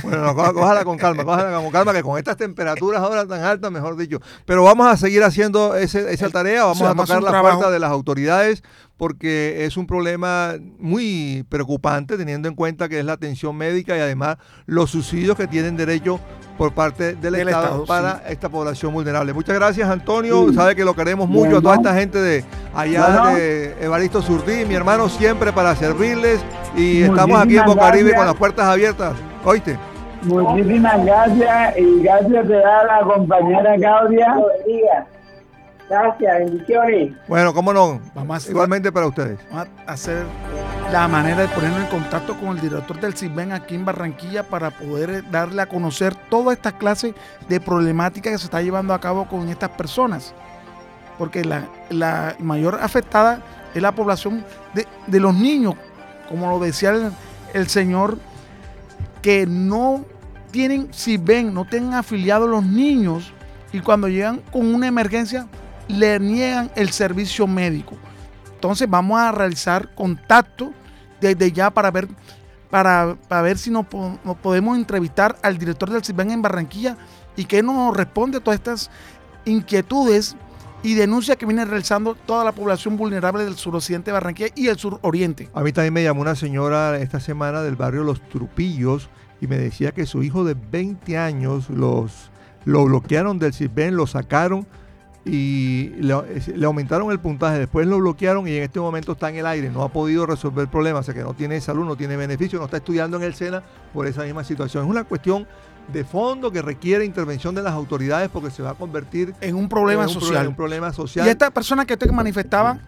[0.04, 3.72] Bueno, no, cójala con calma, cójala con calma, que con estas temperaturas ahora tan altas,
[3.72, 4.20] mejor dicho.
[4.46, 7.58] Pero vamos a seguir haciendo ese- esa tarea, vamos a tocar la trabajo.
[7.58, 8.64] puerta de las autoridades,
[8.98, 14.00] porque es un problema muy preocupante, teniendo en cuenta que es la atención médica y
[14.00, 16.20] además los subsidios que tienen derecho
[16.58, 19.32] por parte del, Del Estado, Estado, para esta población vulnerable.
[19.34, 20.50] Muchas gracias, Antonio.
[20.50, 20.56] Sí.
[20.56, 22.44] Sabe que lo queremos mucho a toda esta gente de
[22.76, 23.36] allá Bueno.
[23.38, 26.42] de Evaristo Surdí, mi hermano, siempre para servirles.
[26.76, 29.14] Y estamos aquí en Bocaribe con las puertas abiertas.
[29.46, 29.78] ¿Oíste?
[30.24, 34.36] Muchísimas gracias y gracias te da la compañera Claudia.
[35.90, 37.14] Gracias, bendiciones.
[37.28, 38.00] Bueno, cómo no.
[38.14, 39.40] Vamos a hacer- Igualmente para ustedes.
[39.50, 40.24] vamos a hacer
[40.92, 44.72] la manera de ponernos en contacto con el director del CISBEN aquí en Barranquilla para
[44.72, 47.14] poder darle a conocer toda esta clase
[47.48, 50.34] de problemática que se está llevando a cabo con estas personas.
[51.18, 53.40] Porque la, la mayor afectada
[53.74, 55.76] es la población de, de los niños,
[56.28, 57.12] como lo decía el,
[57.54, 58.18] el señor,
[59.22, 60.06] que no
[60.52, 63.34] tienen CISBEN, no tienen afiliados los niños
[63.72, 65.48] y cuando llegan con una emergencia
[65.88, 67.96] le niegan el servicio médico.
[68.54, 70.74] Entonces vamos a realizar contacto
[71.22, 72.08] desde ya para ver,
[72.70, 73.86] para, ver si nos,
[74.42, 76.98] podemos entrevistar al director del CIBEN en Barranquilla
[77.36, 78.92] y que nos responde a todas estas
[79.46, 80.36] inquietudes
[80.82, 84.78] y denuncias que viene realizando toda la población vulnerable del suroccidente de Barranquilla y el
[84.78, 85.50] suroriente.
[85.54, 89.10] A mí también me llamó una señora esta semana del barrio Los Trupillos
[89.42, 92.32] y me decía que su hijo de 20 años los,
[92.66, 94.66] lo bloquearon del CISBEN, lo sacaron
[95.26, 96.14] y le,
[96.66, 99.84] aumentaron el puntaje, después lo bloquearon y en este momento está en el aire, no
[99.84, 102.66] ha podido resolver el problema, o sea que no tiene salud, no tiene beneficio, no
[102.66, 103.64] está estudiando en el SENA
[103.94, 104.86] por esa misma situación.
[104.86, 105.46] Es una cuestión
[105.92, 109.70] de fondo que requiere intervención de las autoridades porque se va a convertir en un
[109.70, 110.48] problema social.
[110.48, 111.26] un problema social.
[111.26, 112.80] Y esta persona que usted manifestaba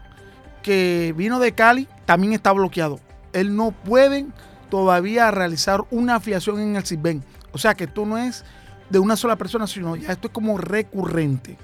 [0.61, 2.99] que vino de Cali también está bloqueado.
[3.33, 4.25] Él no puede
[4.69, 7.23] todavía realizar una afiliación en el CISBEN.
[7.51, 8.43] O sea que esto no es
[8.89, 11.57] de una sola persona, sino ya esto es como recurrente.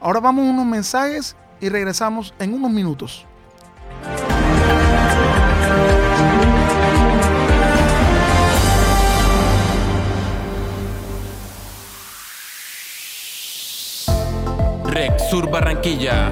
[0.00, 3.26] Ahora vamos a unos mensajes y regresamos en unos minutos.
[15.30, 16.30] Sur Barranquilla.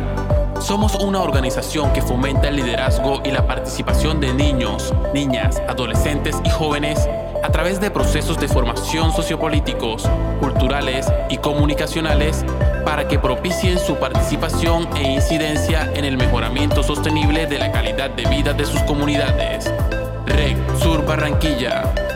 [0.60, 6.50] Somos una organización que fomenta el liderazgo y la participación de niños, niñas, adolescentes y
[6.50, 7.08] jóvenes
[7.42, 10.08] a través de procesos de formación sociopolíticos,
[10.40, 12.44] culturales y comunicacionales
[12.84, 18.28] para que propicien su participación e incidencia en el mejoramiento sostenible de la calidad de
[18.28, 19.70] vida de sus comunidades.
[20.26, 22.11] REC Sur Barranquilla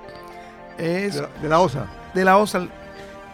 [0.78, 1.10] de,
[1.42, 1.86] la, OSA.
[2.14, 2.66] De la OSA,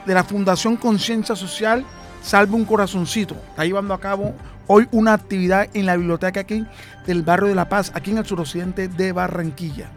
[0.07, 1.85] de la Fundación Conciencia Social
[2.23, 3.35] Salve un Corazoncito.
[3.51, 4.35] Está llevando a cabo
[4.69, 6.65] hoy una actividad en la biblioteca aquí
[7.05, 9.89] del barrio de La Paz, aquí en el suroccidente de Barranquilla.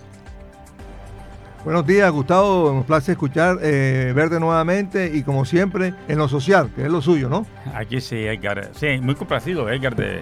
[1.64, 2.72] Buenos días, Gustavo.
[2.72, 7.02] Un placer escuchar, eh, verte nuevamente y como siempre en lo social, que es lo
[7.02, 7.46] suyo, ¿no?
[7.74, 8.72] Aquí sí, Edgar.
[8.76, 10.22] Sí, muy complacido, Edgar, de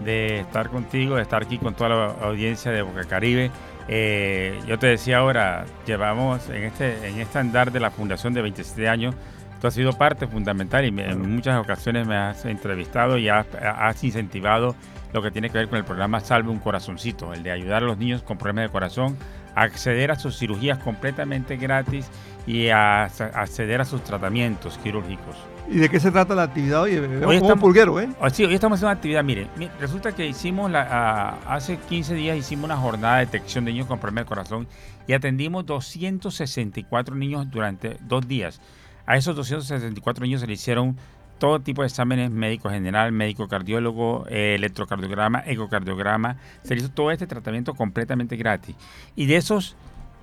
[0.00, 3.50] de estar contigo, de estar aquí con toda la audiencia de Boca Caribe.
[3.88, 8.42] Eh, yo te decía ahora, llevamos en este, en este andar de la fundación de
[8.42, 9.14] 27 años,
[9.60, 14.02] tú has sido parte fundamental y en muchas ocasiones me has entrevistado y has, has,
[14.02, 14.74] incentivado
[15.12, 17.86] lo que tiene que ver con el programa Salve un Corazoncito, el de ayudar a
[17.86, 19.16] los niños con problemas de corazón
[19.54, 22.10] a acceder a sus cirugías completamente gratis
[22.46, 25.36] y a acceder a sus tratamientos quirúrgicos.
[25.68, 26.96] ¿Y de qué se trata la actividad hoy?
[26.96, 28.08] Hoy estamos, pulguero, ¿eh?
[28.32, 29.24] Sí, hoy estamos haciendo una actividad.
[29.24, 29.48] Mire,
[29.80, 33.98] resulta que hicimos, la, hace 15 días hicimos una jornada de detección de niños con
[33.98, 34.68] problemas de corazón
[35.06, 38.60] y atendimos 264 niños durante dos días.
[39.06, 40.96] A esos 264 niños se le hicieron
[41.38, 46.36] todo tipo de exámenes médicos general, médico cardiólogo, eh, electrocardiograma, ecocardiograma.
[46.62, 48.76] Se le hizo todo este tratamiento completamente gratis.
[49.16, 49.76] Y de esos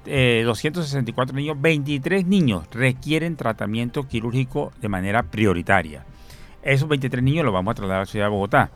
[0.06, 6.06] 264 eh, niños, 23 niños requieren tratamiento quirúrgico de manera prioritaria.
[6.62, 8.72] Esos 23 niños los vamos a trasladar a la ciudad de Bogotá.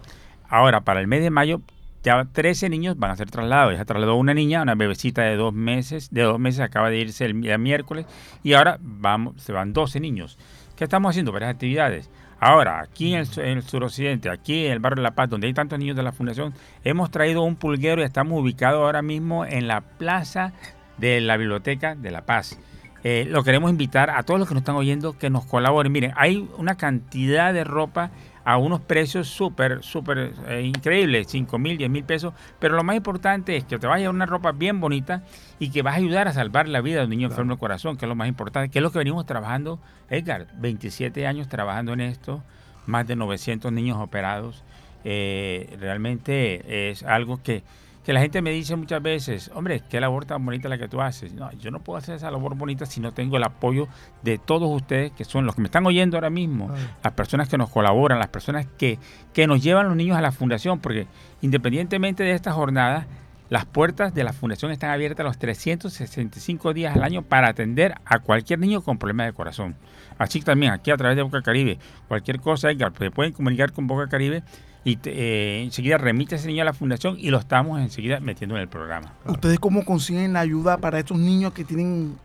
[0.50, 1.62] Ahora, para el mes de mayo,
[2.04, 3.76] ya 13 niños van a ser trasladados.
[3.76, 7.26] Ya trasladó una niña, una bebecita de dos meses, de dos meses acaba de irse
[7.26, 8.06] el, miércoles,
[8.44, 10.38] y ahora vamos, se van 12 niños.
[10.76, 11.32] ¿Qué estamos haciendo?
[11.32, 12.10] Varias actividades.
[12.40, 15.48] Ahora, aquí en el, en el, suroccidente, aquí en el barrio de La Paz, donde
[15.48, 19.44] hay tantos niños de la fundación, hemos traído un pulguero y estamos ubicados ahora mismo
[19.44, 20.54] en la plaza
[20.98, 22.60] de la Biblioteca de La Paz.
[23.04, 25.92] Eh, lo queremos invitar a todos los que nos están oyendo que nos colaboren.
[25.92, 28.12] Miren, hay una cantidad de ropa
[28.44, 32.96] a unos precios súper, súper eh, increíbles, 5 mil, 10 mil pesos, pero lo más
[32.96, 35.24] importante es que te vayas a una ropa bien bonita
[35.60, 37.98] y que vas a ayudar a salvar la vida de un niño enfermo del corazón,
[37.98, 39.80] que es lo más importante, que es lo que venimos trabajando,
[40.10, 42.42] Edgar, 27 años trabajando en esto,
[42.86, 44.64] más de 900 niños operados,
[45.04, 47.64] eh, realmente es algo que
[48.08, 51.02] que la gente me dice muchas veces, hombre, qué labor tan bonita la que tú
[51.02, 51.34] haces.
[51.34, 53.90] No, yo no puedo hacer esa labor bonita si no tengo el apoyo
[54.24, 56.72] de todos ustedes, que son los que me están oyendo ahora mismo,
[57.04, 58.98] las personas que nos colaboran, las personas que,
[59.34, 61.06] que nos llevan los niños a la fundación, porque
[61.42, 63.08] independientemente de esta jornada,
[63.50, 68.20] las puertas de la fundación están abiertas los 365 días al año para atender a
[68.20, 69.76] cualquier niño con problemas de corazón.
[70.18, 74.08] Así también aquí a través de Boca Caribe, cualquier cosa, se pueden comunicar con Boca
[74.08, 74.44] Caribe
[74.84, 78.62] y eh, enseguida remite ese niño a la fundación y lo estamos enseguida metiendo en
[78.62, 79.14] el programa.
[79.26, 82.18] ¿Ustedes cómo consiguen la ayuda para estos niños que tienen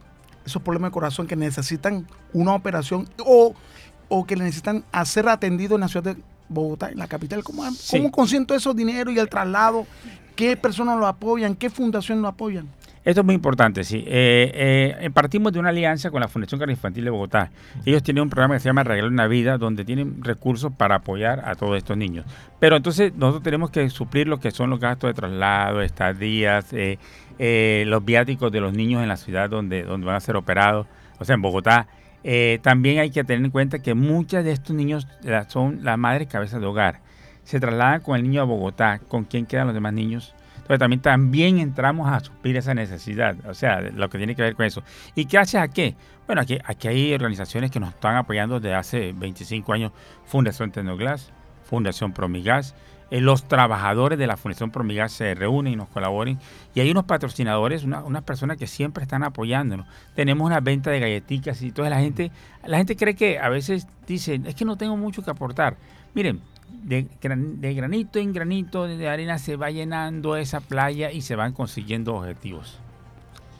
[0.44, 3.54] esos problemas de corazón, que necesitan una operación o,
[4.08, 7.42] o que necesitan ser atendidos en la ciudad de Bogotá, en la capital?
[7.42, 9.86] ¿Cómo, ¿cómo consiguen todo esos dinero y el traslado?
[10.36, 11.54] ¿Qué personas lo apoyan?
[11.54, 12.68] ¿Qué fundación lo apoyan?
[13.04, 14.04] Esto es muy importante, sí.
[14.06, 17.50] Eh, eh, partimos de una alianza con la Fundación Carne Infantil de Bogotá.
[17.84, 21.42] Ellos tienen un programa que se llama Regalo una Vida, donde tienen recursos para apoyar
[21.44, 22.24] a todos estos niños.
[22.60, 27.00] Pero entonces nosotros tenemos que suplir lo que son los gastos de traslado, estadías, eh,
[27.40, 30.86] eh, los viáticos de los niños en la ciudad donde, donde van a ser operados,
[31.18, 31.88] o sea, en Bogotá.
[32.62, 35.08] también hay que tener en cuenta que muchos de estos niños
[35.48, 37.00] son las madres cabezas de hogar.
[37.42, 39.00] Se trasladan con el niño a Bogotá.
[39.08, 40.36] ¿Con quién quedan los demás niños?
[40.62, 44.54] Entonces también, también entramos a suplir esa necesidad, o sea, lo que tiene que ver
[44.54, 44.82] con eso.
[45.14, 45.94] ¿Y gracias a qué?
[46.26, 49.92] Bueno, aquí, aquí hay organizaciones que nos están apoyando desde hace 25 años,
[50.24, 51.32] Fundación Tecnoglass,
[51.64, 52.74] Fundación Promigas,
[53.12, 56.40] eh, los trabajadores de la Fundación Promigas se reúnen y nos colaboran.
[56.74, 59.86] Y hay unos patrocinadores, unas personas que siempre están apoyándonos.
[60.14, 62.30] Tenemos una venta de galletitas y toda la gente,
[62.64, 65.76] la gente cree que a veces dice, es que no tengo mucho que aportar.
[66.14, 66.40] Miren,
[66.82, 72.14] de, granito en granito de arena se va llenando esa playa y se van consiguiendo
[72.14, 72.78] objetivos.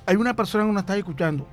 [0.07, 1.47] Hay una persona que nos está escuchando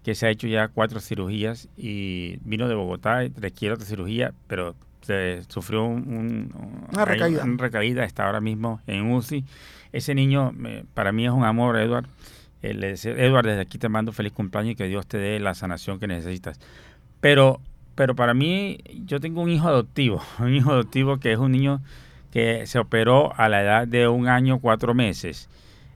[0.04, 4.76] que se ha hecho ya cuatro cirugías y vino de Bogotá, requiere otra cirugía, pero
[5.02, 6.52] se sufrió un,
[6.92, 7.44] una, recaída.
[7.44, 9.46] una recaída, está ahora mismo en UCI.
[9.92, 10.54] Ese niño
[10.94, 12.06] para mí es un amor, Edward.
[12.64, 16.00] Eh, Edward, desde aquí te mando feliz cumpleaños y que Dios te dé la sanación
[16.00, 16.60] que necesitas.
[17.20, 17.62] Pero,
[17.96, 21.82] pero para mí, yo tengo un hijo adoptivo, un hijo adoptivo que es un niño
[22.34, 25.50] que se operó a la edad de un año, cuatro meses.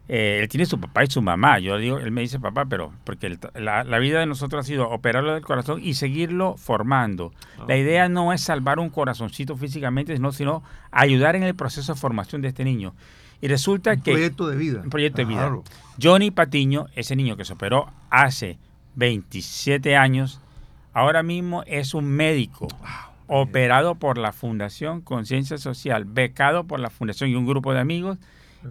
[0.07, 1.57] Eh, él tiene su papá y su mamá.
[1.57, 5.33] Yo digo, él me dice papá, pero porque la, vida de nosotros ha sido operarlo
[5.33, 7.33] del corazón y seguirlo formando.
[7.67, 7.77] La ah.
[7.77, 12.43] idea no es salvar un corazoncito físicamente, sino, sino ayudar en el proceso de formación
[12.43, 12.93] de este niño.
[13.41, 14.11] Y resulta un que...
[14.11, 14.81] Proyecto de vida.
[14.83, 15.51] Un proyecto de vida.
[15.99, 18.59] Johnny Patiño, ese niño que se operó hace
[18.93, 20.39] 27 años,
[20.93, 22.67] ahora mismo es un médico
[23.27, 28.17] operado por la Fundación Conciencia Social, becado por la Fundación y un grupo de amigos,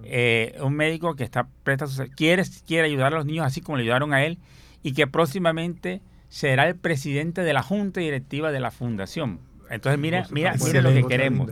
[0.05, 3.85] eh, un médico que está presta quiere, quiere ayudar a los niños así como le
[3.85, 4.39] ayudaron a él
[4.83, 9.41] y que próximamente será el presidente de la junta directiva de la fundación.
[9.71, 11.51] Entonces mira, mira, mira lo que queremos.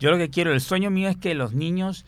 [0.00, 2.04] yo lo que quiero, el sueño mío es que los niños,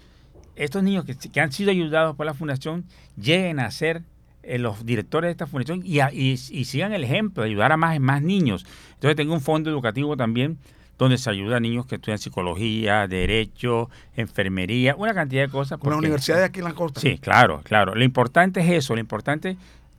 [0.56, 2.84] estos niños que, que han sido ayudados por la fundación,
[3.16, 4.02] lleguen a ser
[4.42, 7.98] eh, los directores de esta fundación y, y, sigan el ejemplo de ayudar a más,
[8.00, 8.64] más niños.
[8.94, 10.58] Entonces tengo un fondo educativo también
[10.98, 15.78] donde se ayuda a niños que estudian psicología, derecho, enfermería, una cantidad de cosas.
[15.78, 17.00] Con la universidad de aquí en la costa.
[17.00, 17.94] Sí, claro, claro.
[17.94, 19.56] Lo importante es eso, lo importante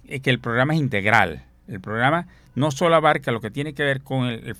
[0.07, 1.43] es que el programa es integral.
[1.67, 4.55] El programa no solo abarca lo que tiene que ver con el,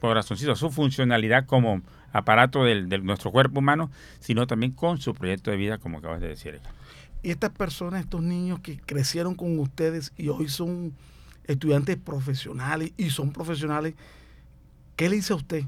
[0.00, 5.56] corazoncito, su funcionalidad como aparato de nuestro cuerpo humano, sino también con su proyecto de
[5.56, 6.60] vida, como acabas de decir.
[7.24, 10.92] Y estas personas, estos niños que crecieron con ustedes y hoy son
[11.46, 13.94] estudiantes profesionales y son profesionales,
[14.94, 15.64] ¿qué le dice a usted?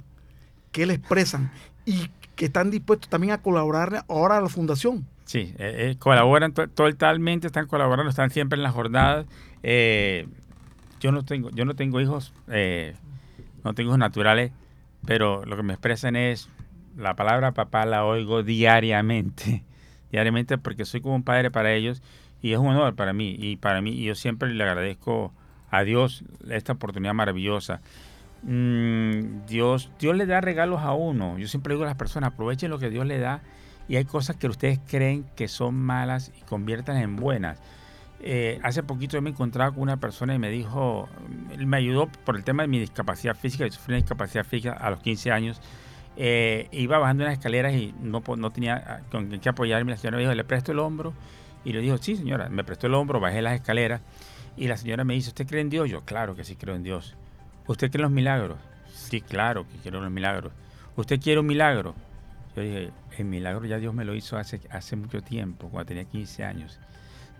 [0.70, 1.50] ¿Qué le expresan?
[1.86, 5.06] Y que están dispuestos también a colaborar ahora a la fundación.
[5.24, 9.24] Sí, eh, eh, colaboran totalmente, están colaborando, están siempre en las jornadas.
[9.62, 10.28] Eh,
[11.00, 12.34] yo no tengo, yo no tengo hijos,
[13.64, 14.52] no tengo hijos naturales,
[15.06, 16.50] pero lo que me expresan es
[16.98, 19.64] la palabra papá la oigo diariamente,
[20.16, 22.02] diariamente porque soy como un padre para ellos
[22.40, 25.30] y es un honor para mí y para mí y yo siempre le agradezco
[25.70, 27.82] a Dios esta oportunidad maravillosa.
[28.42, 31.36] Mm, Dios, Dios le da regalos a uno.
[31.36, 33.42] Yo siempre digo a las personas, aprovechen lo que Dios le da
[33.88, 37.60] y hay cosas que ustedes creen que son malas y conviertan en buenas.
[38.20, 41.10] Eh, hace poquito me encontraba con una persona y me dijo,
[41.52, 44.72] él me ayudó por el tema de mi discapacidad física, yo sufrí una discapacidad física
[44.72, 45.60] a los 15 años.
[46.16, 49.92] Eh, iba bajando unas escaleras y no, no tenía ah, con qué apoyarme.
[49.92, 51.12] La señora me dijo, ¿le presto el hombro?
[51.64, 54.00] Y le dijo, sí señora, me prestó el hombro, bajé las escaleras
[54.56, 55.88] y la señora me dice, ¿usted cree en Dios?
[55.90, 57.14] Yo, claro que sí creo en Dios.
[57.66, 58.58] ¿Usted cree en los milagros?
[58.92, 60.52] Sí, claro que quiero los milagros.
[60.96, 61.94] ¿Usted quiere un milagro?
[62.54, 66.04] Yo dije, el milagro ya Dios me lo hizo hace, hace mucho tiempo, cuando tenía
[66.04, 66.78] 15 años.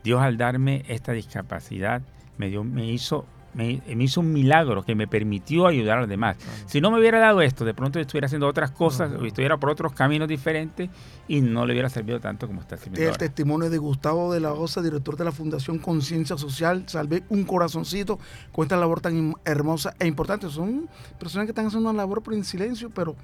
[0.05, 2.03] Dios al darme esta discapacidad
[2.37, 3.27] me, dio, me hizo
[3.57, 6.37] me, hizo un milagro que me permitió ayudar a los demás.
[6.67, 9.71] Si no me hubiera dado esto, de pronto estuviera haciendo otras cosas, o estuviera por
[9.71, 10.91] otros caminos diferentes
[11.27, 13.11] y no le hubiera servido tanto como está sirviendo.
[13.11, 17.45] El testimonio de Gustavo de la Osa, director de la Fundación Conciencia Social, Salve un
[17.45, 18.19] Corazoncito,
[18.53, 20.51] cuenta la labor tan hermosa e importante.
[20.51, 20.89] Son
[21.19, 23.17] personas que están haciendo una labor por en silencio, pero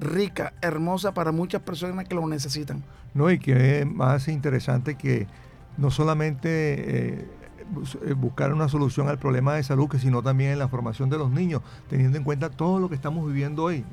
[0.00, 2.82] rica, hermosa para muchas personas que lo necesitan.
[3.14, 5.28] No, y que es más interesante que
[5.76, 7.28] no solamente eh,
[8.16, 11.30] buscar una solución al problema de salud, que sino también en la formación de los
[11.30, 13.84] niños, teniendo en cuenta todo lo que estamos viviendo hoy.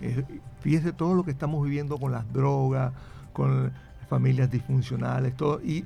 [0.62, 2.94] Fíjese todo lo que estamos viviendo con las drogas,
[3.34, 3.72] con
[4.10, 5.62] familias disfuncionales, todo.
[5.62, 5.86] Y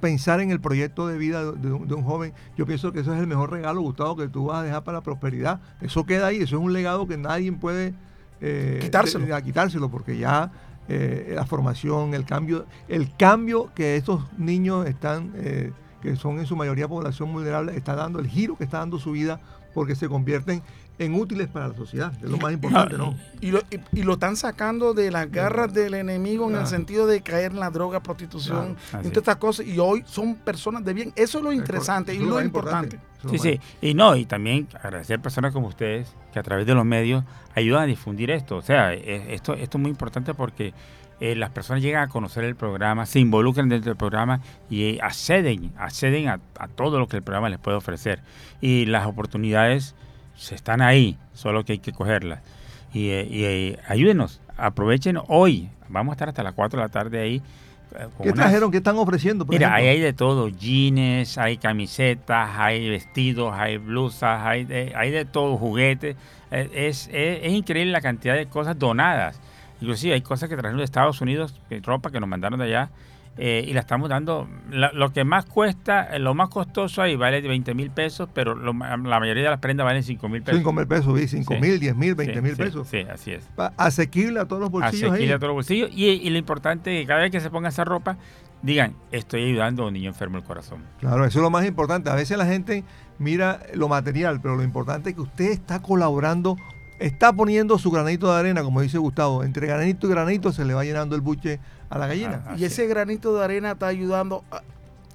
[0.00, 3.26] pensar en el proyecto de vida de un, joven, yo pienso que eso es el
[3.26, 5.60] mejor regalo, Gustavo, que tú vas a dejar para la prosperidad.
[5.80, 7.94] Eso queda ahí, eso es un legado que nadie puede
[8.40, 9.42] eh, quitárselo.
[9.42, 10.52] quitárselo, porque ya
[10.88, 15.32] eh, la formación, el cambio, el cambio que estos niños están
[16.04, 19.12] que son en su mayoría población vulnerable, está dando el giro que está dando su
[19.12, 19.40] vida
[19.72, 20.62] porque se convierten
[20.98, 23.16] en útiles para la sociedad, es lo más importante, ¿no?
[23.40, 23.60] Y lo,
[23.92, 27.58] y, lo están sacando de las garras del enemigo en el sentido de caer en
[27.58, 31.12] la droga, prostitución, y todas estas cosas, y hoy son personas de bien.
[31.16, 33.00] Eso es lo interesante y lo, importante.
[33.28, 36.74] Sí, sí, y no, y también agradecer a personas como ustedes que a través de
[36.74, 37.24] los medios
[37.56, 38.56] ayudan a difundir esto.
[38.56, 40.74] O sea, esto, esto es muy importante porque
[41.20, 45.72] eh, las personas llegan a conocer el programa, se involucran dentro del programa y acceden,
[45.78, 46.38] acceden a,
[46.74, 48.20] todo lo que el programa les puede ofrecer.
[48.60, 49.94] Y las oportunidades
[50.50, 52.40] están ahí, solo que hay que cogerlas.
[52.92, 57.20] Y, eh, eh, ayúdenos, aprovechen hoy, vamos a estar hasta las 4 de la tarde
[57.20, 57.42] ahí.
[58.20, 58.72] ¿Qué trajeron?
[58.72, 59.44] ¿Qué están ofreciendo?
[59.44, 65.12] Mira, ahí hay de todo, jeans, hay camisetas, hay vestidos, hay blusas, hay de, hay
[65.12, 66.16] de todo, juguetes.
[66.50, 69.40] Es, es increíble la cantidad de cosas donadas
[69.84, 72.90] Inclusive hay cosas que trajeron de Estados Unidos, ropa que nos mandaron de allá,
[73.36, 74.48] eh, y la estamos dando.
[74.70, 78.72] lo que más cuesta, eh, lo más costoso ahí vale 20 mil pesos, pero la
[78.72, 80.58] mayoría de las prendas valen 5 mil pesos.
[80.58, 82.88] 5 mil pesos, 5 mil, 10 mil, 20 mil pesos.
[82.88, 83.46] Sí, así es.
[83.76, 85.10] Asequible a todos los bolsillos.
[85.10, 85.90] Asequible a todos los bolsillos.
[85.92, 88.16] Y, y, lo importante es que cada vez que se ponga esa ropa,
[88.62, 90.78] digan, estoy ayudando a un niño enfermo del corazón.
[91.00, 92.08] Claro, eso es lo más importante.
[92.08, 92.84] A veces la gente
[93.18, 96.56] mira lo material, pero lo importante es que usted está colaborando
[97.06, 99.44] está poniendo su granito de arena, como dice Gustavo.
[99.44, 102.42] Entre granito y granito se le va llenando el buche a la gallina.
[102.46, 104.42] Ah, y ese granito de arena está ayudando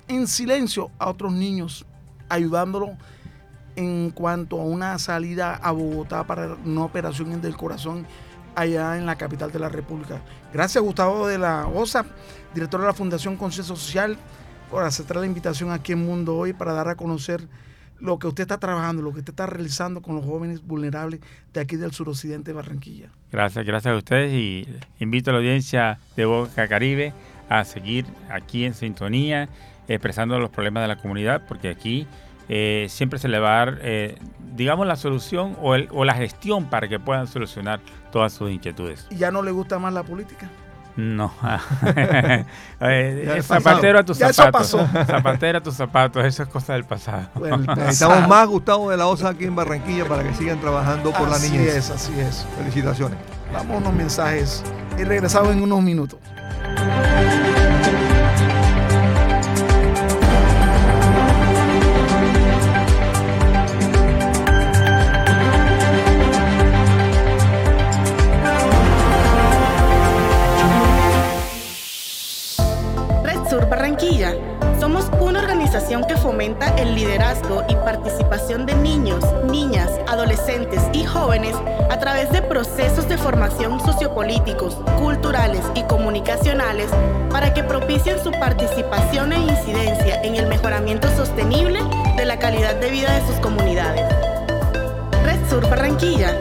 [0.08, 1.88] en silencio a otros niños,
[2.30, 2.92] ayudándolo
[3.76, 8.06] en cuanto a una salida a Bogotá para una operación del corazón
[8.54, 10.22] allá en la capital de la República.
[10.54, 12.06] Gracias Gustavo de la OSA,
[12.54, 14.16] director de la Fundación Conciencia Social,
[14.70, 17.48] por aceptar la invitación aquí en Mundo Hoy para dar a conocer
[18.00, 21.20] lo que usted está trabajando, lo que usted está realizando con los jóvenes vulnerables
[21.54, 23.10] de aquí del suroccidente de Barranquilla.
[23.32, 24.68] Gracias, gracias a ustedes y
[25.00, 27.14] invito a la audiencia de Boca Caribe
[27.50, 29.50] a seguir aquí en sintonía,
[29.88, 32.08] expresando los problemas de la comunidad, porque aquí
[32.48, 34.18] eh, siempre se le va a dar, eh,
[34.56, 37.80] digamos, la solución o, la gestión para que puedan solucionar
[38.12, 39.08] todas sus inquietudes.
[39.12, 40.50] ¿Y ya no le gusta más la política?
[40.96, 41.32] No.
[42.82, 44.76] eh, zapatero a tus zapatos.
[45.06, 46.26] Zapatero a tus zapatos.
[46.26, 47.30] Eso es cosa del pasado.
[47.76, 51.40] necesitamos más Gustavo de la Osa aquí en Barranquilla para que sigan trabajando por la
[51.40, 51.70] niñez.
[51.70, 52.48] Así es, así es.
[52.58, 53.18] Felicitaciones.
[53.54, 54.64] Vamos a unos mensajes
[54.98, 56.20] y regresamos en unos minutos.
[76.42, 81.54] El liderazgo y participación de niños, niñas, adolescentes y jóvenes
[81.90, 86.90] a través de procesos de formación sociopolíticos, culturales y comunicacionales
[87.30, 91.82] para que propicien su participación e incidencia en el mejoramiento sostenible
[92.16, 94.06] de la calidad de vida de sus comunidades.
[95.26, 96.34] Red Sur Barranquilla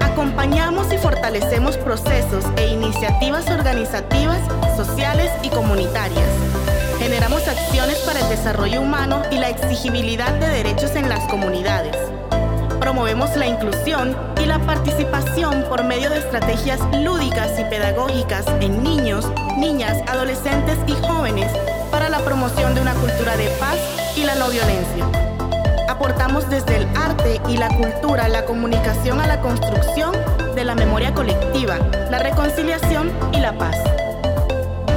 [0.00, 4.40] acompañamos y fortalecemos procesos e iniciativas organizativas,
[4.76, 6.61] sociales y comunitarias
[7.02, 11.96] Generamos acciones para el desarrollo humano y la exigibilidad de derechos en las comunidades.
[12.78, 19.28] Promovemos la inclusión y la participación por medio de estrategias lúdicas y pedagógicas en niños,
[19.58, 21.50] niñas, adolescentes y jóvenes
[21.90, 23.78] para la promoción de una cultura de paz
[24.16, 25.04] y la no violencia.
[25.88, 30.12] Aportamos desde el arte y la cultura la comunicación a la construcción
[30.54, 31.78] de la memoria colectiva,
[32.12, 33.76] la reconciliación y la paz.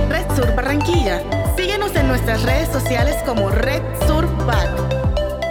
[0.07, 1.23] Red Sur Barranquilla
[1.55, 4.27] Síguenos en nuestras redes sociales como Red Sur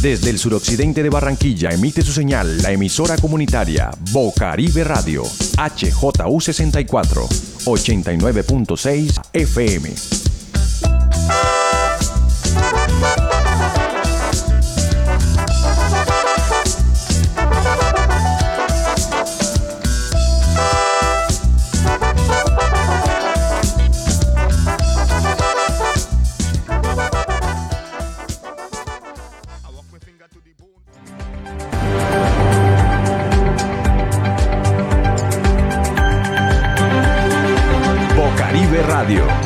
[0.00, 7.28] Desde el suroccidente de Barranquilla emite su señal la emisora comunitaria Bocaribe Radio, HJU 64,
[7.66, 10.15] 89.6 FM.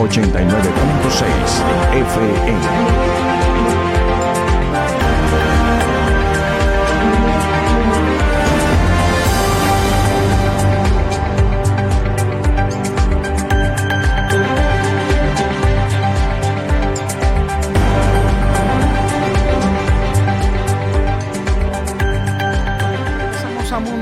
[0.00, 1.26] 89.6
[1.92, 2.60] FM.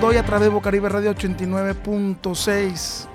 [0.01, 3.09] Hoy a través de Bocaribe Radio 89.6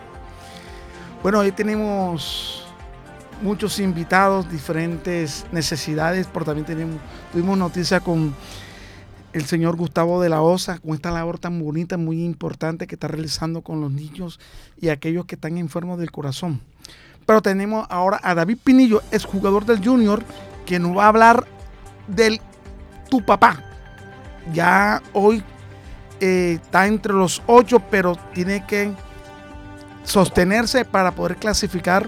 [1.24, 2.53] bueno, hoy tenemos
[3.44, 7.00] muchos invitados, diferentes necesidades, pero también tenemos,
[7.32, 8.34] tuvimos noticia con
[9.34, 13.08] el señor Gustavo de la Osa, con esta labor tan bonita, muy importante que está
[13.08, 14.40] realizando con los niños
[14.80, 16.62] y aquellos que están enfermos del corazón.
[17.26, 20.24] Pero tenemos ahora a David Pinillo, es jugador del Junior,
[20.66, 21.46] que nos va a hablar
[22.08, 22.40] del
[23.10, 23.62] tu papá.
[24.54, 25.44] Ya hoy
[26.20, 28.92] eh, está entre los ocho, pero tiene que
[30.04, 32.08] sostenerse para poder clasificar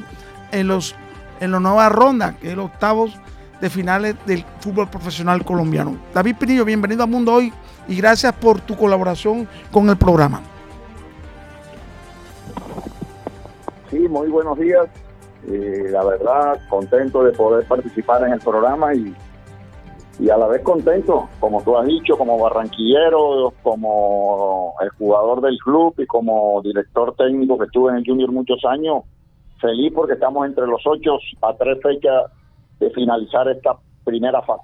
[0.52, 0.96] en los
[1.40, 3.18] en la nueva ronda, que es los octavos
[3.62, 5.98] de finales del fútbol profesional colombiano.
[6.14, 7.54] David Pinillo, bienvenido a Mundo Hoy
[7.88, 10.42] y gracias por tu colaboración con el programa.
[13.90, 14.88] Sí, muy buenos días.
[15.48, 19.16] Eh, la verdad, contento de poder participar en el programa y
[20.20, 25.58] y a la vez contento, como tú has dicho, como barranquillero, como el jugador del
[25.58, 29.04] club y como director técnico que estuve en el Junior muchos años,
[29.60, 32.32] feliz porque estamos entre los ocho a tres fechas
[32.80, 34.64] de finalizar esta primera fase.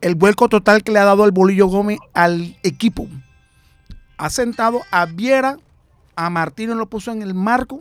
[0.00, 3.06] El vuelco total que le ha dado el Bolillo Gómez al equipo.
[4.18, 5.56] Ha sentado a Viera,
[6.14, 7.80] a Martínez lo puso en el marco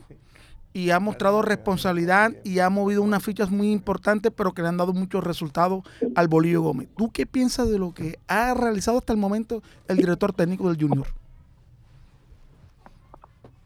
[0.74, 4.78] y ha mostrado responsabilidad y ha movido unas fichas muy importantes, pero que le han
[4.78, 5.84] dado muchos resultados
[6.16, 6.90] al Bolillo Gómez.
[6.98, 10.82] ¿Tú qué piensas de lo que ha realizado hasta el momento el director técnico del
[10.82, 11.08] Junior?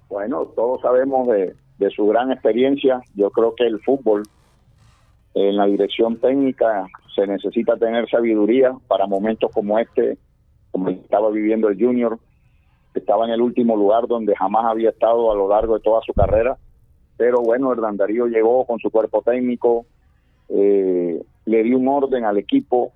[0.08, 1.56] Bueno, todos sabemos de,
[1.90, 3.02] su gran experiencia.
[3.16, 4.24] Yo creo que el fútbol,
[5.34, 10.18] en la dirección técnica, se necesita tener sabiduría para momentos como este,
[10.72, 12.20] como estaba viviendo el Junior.
[12.94, 16.14] Estaba en el último lugar donde jamás había estado a lo largo de toda su
[16.14, 16.58] carrera
[17.20, 19.86] pero bueno, Hernán Darío llegó con su cuerpo técnico,
[20.48, 22.94] eh, le dio un orden al equipo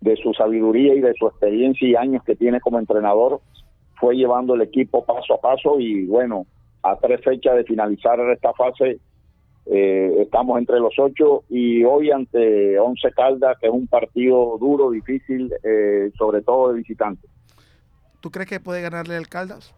[0.00, 3.42] de su sabiduría y de su experiencia y años que tiene como entrenador
[4.00, 6.46] fue llevando el equipo paso a paso y bueno,
[6.90, 9.00] a tres fechas de finalizar esta fase,
[9.66, 14.90] eh, estamos entre los ocho y hoy ante Once Caldas, que es un partido duro,
[14.90, 17.28] difícil, eh, sobre todo de visitantes.
[18.20, 19.74] ¿Tú crees que puede ganarle al Caldas?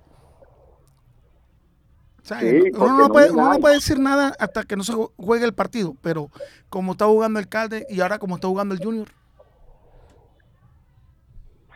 [2.22, 5.46] Sí, uno, no puede, no uno no puede decir nada hasta que no se juegue
[5.46, 6.28] el partido, pero
[6.68, 9.08] como está jugando el Caldas y ahora como está jugando el Junior,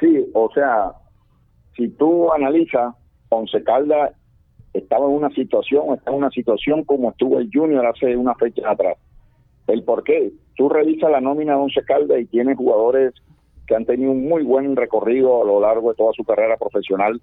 [0.02, 0.90] Sí, o sea,
[1.76, 2.92] si tú analizas,
[3.28, 4.10] Once Caldas
[4.72, 8.70] estaba en una situación, está en una situación como estuvo el Junior hace una fecha
[8.70, 8.96] atrás.
[9.66, 10.32] ¿El por qué?
[10.56, 13.14] Tú revisas la nómina de Once Caldas y tiene jugadores
[13.66, 17.20] que han tenido un muy buen recorrido a lo largo de toda su carrera profesional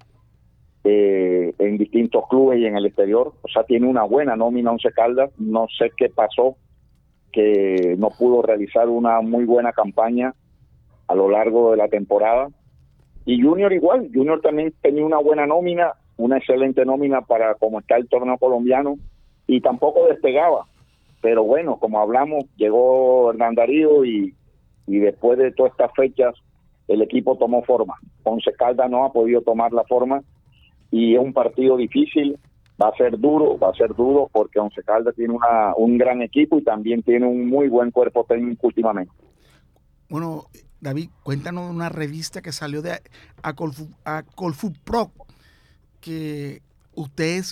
[0.84, 3.34] eh, en distintos clubes y en el exterior.
[3.42, 5.32] O sea, tiene una buena nómina Once Caldas.
[5.38, 6.56] No sé qué pasó,
[7.32, 10.34] que no pudo realizar una muy buena campaña
[11.08, 12.48] a lo largo de la temporada.
[13.26, 17.96] Y Junior igual, Junior también tenía una buena nómina, una excelente nómina para como está
[17.96, 18.98] el torneo colombiano
[19.48, 20.66] y tampoco despegaba.
[21.22, 24.36] Pero bueno, como hablamos, llegó Hernán Darío y,
[24.86, 26.36] y después de todas estas fechas
[26.90, 27.96] el equipo tomó forma.
[28.24, 30.22] Once Caldas no ha podido tomar la forma
[30.92, 32.38] y es un partido difícil,
[32.82, 36.22] va a ser duro, va a ser duro porque Once Caldas tiene una, un gran
[36.22, 39.14] equipo y también tiene un muy buen cuerpo técnico últimamente.
[40.10, 40.48] bueno,
[40.82, 43.02] David, cuéntanos una revista que salió de
[43.44, 45.12] Acolfu, Acolfu Pro,
[46.02, 46.62] que
[46.96, 47.44] usted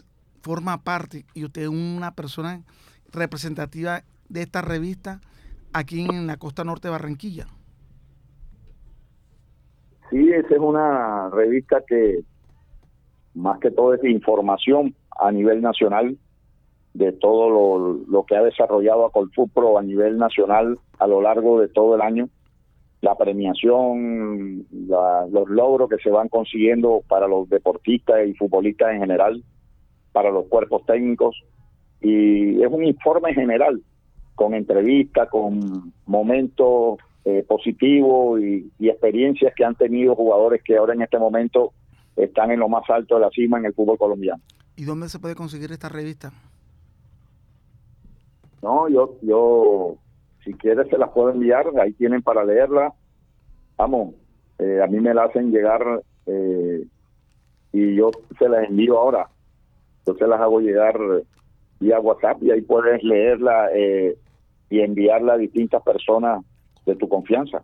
[0.41, 2.61] forma parte y usted es una persona
[3.11, 5.19] representativa de esta revista
[5.73, 7.47] aquí en la costa norte de Barranquilla.
[10.09, 12.23] Sí, esa es una revista que
[13.33, 16.17] más que todo es información a nivel nacional
[16.93, 21.59] de todo lo, lo que ha desarrollado a Colfupro a nivel nacional a lo largo
[21.59, 22.29] de todo el año.
[23.01, 28.99] La premiación, la- los logros que se van consiguiendo para los deportistas y futbolistas en
[29.01, 29.43] general,
[30.11, 31.35] para los cuerpos técnicos.
[32.01, 33.81] Y es un informe general
[34.35, 40.93] con entrevistas, con momentos eh, positivos y, y experiencias que han tenido jugadores que ahora
[40.93, 41.73] en este momento
[42.15, 44.41] están en lo más alto de la cima en el fútbol colombiano.
[44.75, 46.31] ¿Y dónde se puede conseguir esta revista?
[48.61, 49.95] No, yo, yo,
[50.47, 52.93] si quieres se las puedo enviar, ahí tienen para leerla.
[53.75, 54.15] Vamos,
[54.59, 56.87] eh, a mí me la hacen llegar eh,
[57.73, 59.27] y yo se las envío ahora.
[60.05, 60.97] Yo se las hago llegar
[61.81, 64.17] vía WhatsApp y ahí puedes leerla eh,
[64.69, 66.45] y enviarla a distintas personas
[66.85, 67.61] de tu confianza.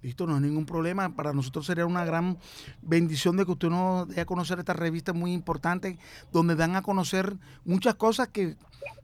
[0.00, 1.16] Listo, no hay ningún problema.
[1.16, 2.38] Para nosotros sería una gran
[2.80, 5.98] bendición de que usted nos dé a conocer esta revista muy importante,
[6.30, 7.32] donde dan a conocer
[7.64, 8.54] muchas cosas que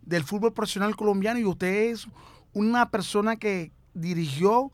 [0.02, 2.06] del fútbol profesional colombiano y usted es
[2.54, 4.70] una persona que dirigió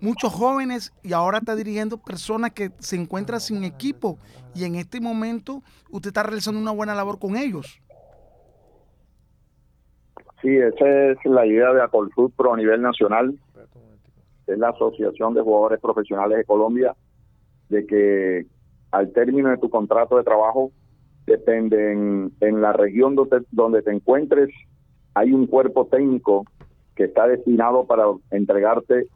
[0.00, 4.18] muchos jóvenes y ahora está dirigiendo personas que se encuentran sin equipo
[4.54, 7.80] y en este momento usted está realizando una buena labor con ellos.
[10.42, 13.34] Sí, esa es la idea de Acolfut Pro a nivel nacional.
[14.46, 16.94] Es la Asociación de Jugadores Profesionales de Colombia,
[17.70, 18.46] de que
[18.90, 20.70] al término de tu contrato de trabajo,
[21.26, 24.50] depende en, en la región donde, donde te encuentres,
[25.14, 26.44] hay un cuerpo técnico
[26.96, 29.06] que está destinado para entregarte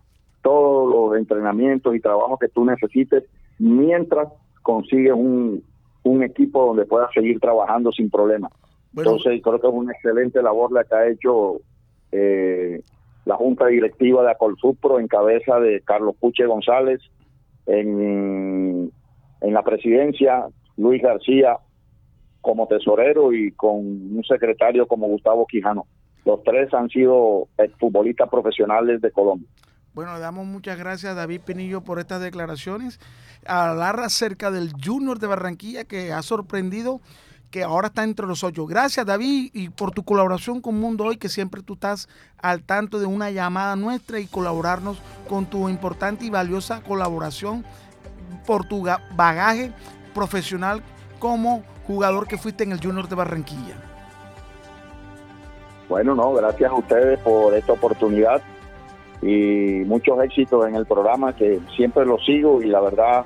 [0.42, 3.24] todos los entrenamientos y trabajos que tú necesites
[3.58, 4.28] mientras
[4.62, 5.62] consigues un,
[6.04, 8.50] un equipo donde puedas seguir trabajando sin problema.
[8.92, 9.10] Bueno.
[9.12, 11.60] Entonces, creo que es una excelente labor la que ha hecho
[12.12, 12.82] eh,
[13.24, 17.00] la Junta Directiva de Acolfupro en cabeza de Carlos Puche González,
[17.66, 18.90] en,
[19.40, 21.58] en la presidencia Luis García
[22.40, 25.86] como tesorero y con un secretario como Gustavo Quijano.
[26.24, 27.48] Los tres han sido
[27.78, 29.48] futbolistas profesionales de Colombia.
[29.94, 33.00] Bueno, le damos muchas gracias a David Pinillo por estas declaraciones.
[33.46, 37.00] Hablar acerca del Junior de Barranquilla que ha sorprendido
[37.50, 38.66] que ahora está entre los ocho.
[38.66, 42.06] Gracias David y por tu colaboración con Mundo Hoy, que siempre tú estás
[42.42, 47.64] al tanto de una llamada nuestra y colaborarnos con tu importante y valiosa colaboración
[48.46, 49.72] por tu ga- bagaje
[50.14, 50.82] profesional
[51.18, 53.82] como jugador que fuiste en el Junior de Barranquilla.
[55.88, 58.42] Bueno, no, gracias a ustedes por esta oportunidad
[59.22, 63.24] y muchos éxitos en el programa que siempre lo sigo y la verdad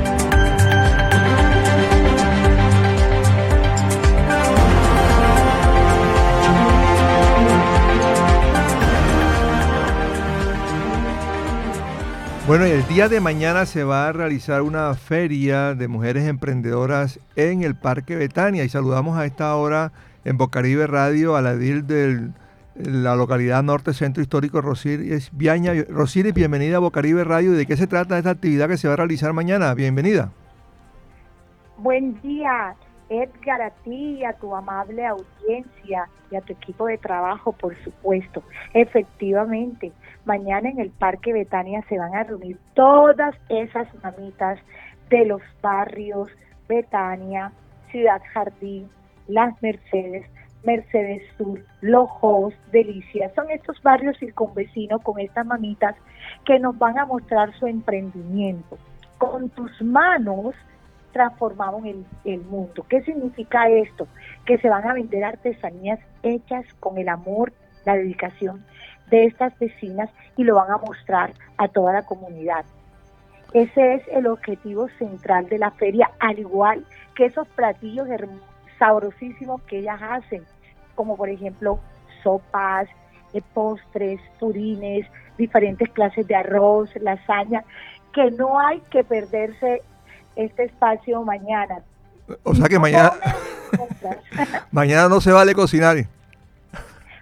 [12.50, 17.62] Bueno, el día de mañana se va a realizar una feria de mujeres emprendedoras en
[17.62, 19.92] el Parque Betania y saludamos a esta hora
[20.26, 22.32] en Bocaribe Radio a la edil de
[22.74, 25.74] la localidad norte centro histórico Rosiris Viaña.
[25.90, 27.52] Rosiris, bienvenida a Bocaribe Radio.
[27.52, 29.72] ¿De qué se trata esta actividad que se va a realizar mañana?
[29.76, 30.32] Bienvenida.
[31.78, 32.74] Buen día,
[33.10, 37.76] Edgar, a ti y a tu amable audiencia y a tu equipo de trabajo, por
[37.84, 38.42] supuesto.
[38.74, 39.92] Efectivamente,
[40.26, 44.60] mañana en el Parque Betania se van a reunir todas esas mamitas
[45.10, 46.30] de los barrios
[46.68, 47.52] Betania,
[47.92, 48.90] Ciudad Jardín,
[49.28, 50.26] Las Mercedes,
[50.64, 53.32] Mercedes Sur, Lojos, Delicia.
[53.34, 55.96] Son estos barrios circunvecinos con estas mamitas
[56.46, 58.78] que nos van a mostrar su emprendimiento.
[59.18, 60.54] Con tus manos
[61.12, 62.86] transformamos el, el mundo.
[62.88, 64.08] ¿Qué significa esto?
[64.46, 67.52] Que se van a vender artesanías hechas con el amor,
[67.86, 68.64] la dedicación
[69.10, 72.66] de estas vecinas y lo van a mostrar a toda la comunidad.
[73.54, 76.86] Ese es el objetivo central de la feria, al igual
[77.16, 78.08] que esos platillos
[78.78, 80.44] sabrosísimos que ellas hacen,
[80.96, 81.80] como por ejemplo
[82.24, 82.88] sopas,
[83.34, 85.06] eh, postres, purines,
[85.38, 87.64] diferentes clases de arroz, lasaña,
[88.14, 89.82] que no hay que perderse
[90.36, 91.80] este espacio mañana.
[92.44, 93.14] O sea que mañana,
[94.72, 95.98] mañana no se vale cocinar.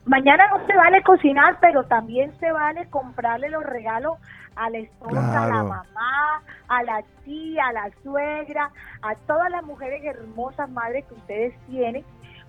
[0.07, 4.17] Mañana no se vale cocinar, pero también se vale comprarle los regalos
[4.55, 9.63] a la esposa, a la mamá, a la tía, a la suegra, a todas las
[9.63, 12.03] mujeres hermosas madres que ustedes tienen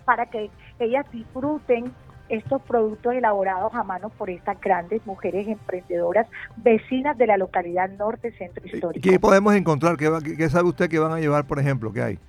[0.05, 0.49] para que
[0.79, 1.93] ellas disfruten
[2.29, 8.31] estos productos elaborados a mano por estas grandes mujeres emprendedoras vecinas de la localidad norte
[8.37, 9.07] centro histórico.
[9.07, 9.97] ¿Qué podemos encontrar?
[9.97, 11.91] ¿Qué, ¿Qué, sabe usted que van a llevar, por ejemplo?
[11.91, 12.19] ¿Qué hay?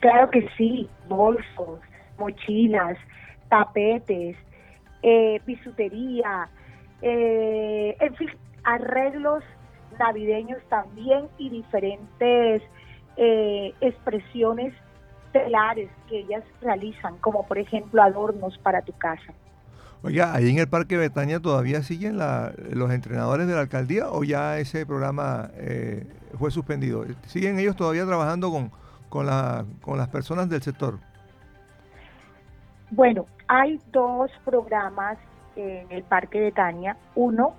[0.00, 1.80] Claro que sí, bolsos,
[2.18, 2.96] mochilas,
[3.50, 4.36] tapetes,
[5.02, 6.48] eh, bisutería,
[7.02, 8.30] eh, en fin,
[8.64, 9.44] arreglos
[9.98, 12.62] navideños también y diferentes
[13.16, 14.72] eh, expresiones
[15.32, 19.32] telares que ellas realizan, como por ejemplo adornos para tu casa.
[20.02, 24.58] Oiga, ahí en el Parque Betania todavía siguen los entrenadores de la alcaldía o ya
[24.58, 26.06] ese programa eh,
[26.38, 27.04] fue suspendido.
[27.26, 28.70] ¿Siguen ellos todavía trabajando con,
[29.10, 30.98] con, la, con las personas del sector?
[32.90, 35.18] Bueno, hay dos programas
[35.56, 36.96] en el Parque Betania.
[37.14, 37.54] Uno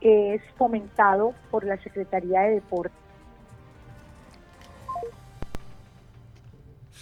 [0.00, 3.02] es fomentado por la Secretaría de Deportes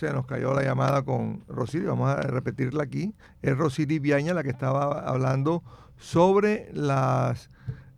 [0.00, 3.14] se nos cayó la llamada con Rosiri, vamos a repetirla aquí.
[3.42, 5.62] Es Rosiri Viaña la que estaba hablando
[5.98, 7.50] sobre las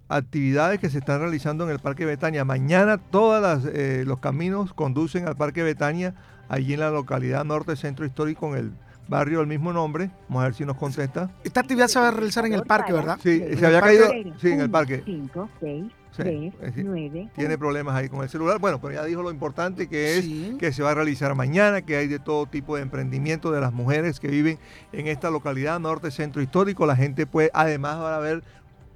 [0.09, 2.45] actividades que se están realizando en el Parque Betania.
[2.45, 6.17] Mañana todos eh, los caminos conducen al Parque Betania,
[6.49, 8.73] allí en la localidad norte centro histórico, en el
[9.13, 10.11] barrio del mismo nombre.
[10.29, 11.31] Vamos a ver si nos contesta.
[11.45, 13.19] Esta actividad se va a realizar en el parque, ¿verdad?
[13.23, 14.11] Sí, se había caído.
[14.41, 15.03] Sí, en el parque.
[15.05, 15.93] 5, 6,
[17.35, 18.59] tiene problemas ahí con el celular.
[18.59, 21.97] Bueno, pero ya dijo lo importante que es que se va a realizar mañana, que
[21.97, 24.59] hay de todo tipo de emprendimiento de las mujeres que viven
[24.93, 26.85] en esta localidad norte centro histórico.
[26.85, 28.43] La gente puede, además va a ver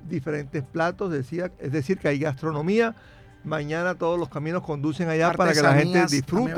[0.09, 2.95] diferentes platos, decía, es decir, que hay gastronomía.
[3.45, 6.53] Mañana todos los caminos conducen allá para que la gente disfrute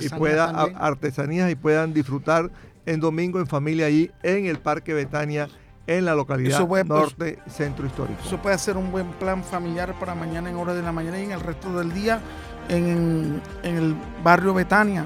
[0.00, 0.46] y pueda
[0.78, 2.50] artesanías y puedan disfrutar
[2.90, 5.48] en domingo en familia allí en el Parque Betania
[5.86, 8.20] en la localidad pues, norte centro histórico.
[8.24, 11.24] Eso puede ser un buen plan familiar para mañana en horas de la mañana y
[11.24, 12.20] en el resto del día
[12.68, 15.04] en, el barrio Betania.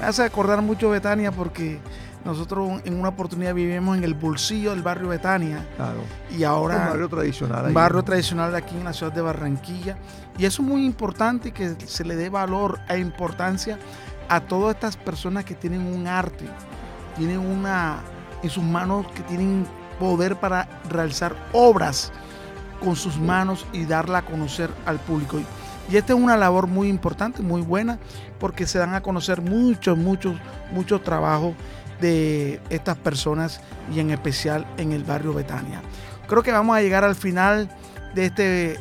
[0.00, 1.78] Me, hace acordar mucho Betania porque
[2.24, 5.66] nosotros en una oportunidad vivimos en el bolsillo del barrio Betania.
[5.76, 6.00] Claro.
[6.36, 6.76] Y ahora.
[6.76, 7.66] Un barrio tradicional.
[7.66, 9.96] Un barrio tradicional de aquí en la ciudad de Barranquilla.
[10.36, 13.78] Y eso es muy importante que se le dé valor e importancia
[14.28, 16.46] a todas estas personas que tienen un arte,
[17.16, 18.00] tienen una
[18.42, 19.66] en sus manos que tienen
[19.98, 22.12] poder para realizar obras
[22.80, 25.38] con sus manos y darla a conocer al público.
[25.90, 27.98] Y esta es una labor muy importante, muy buena,
[28.38, 30.36] porque se dan a conocer muchos, muchos,
[30.72, 31.54] muchos trabajos
[32.00, 33.60] de estas personas
[33.92, 35.80] y en especial en el barrio Betania.
[36.28, 37.68] Creo que vamos a llegar al final
[38.14, 38.78] de este,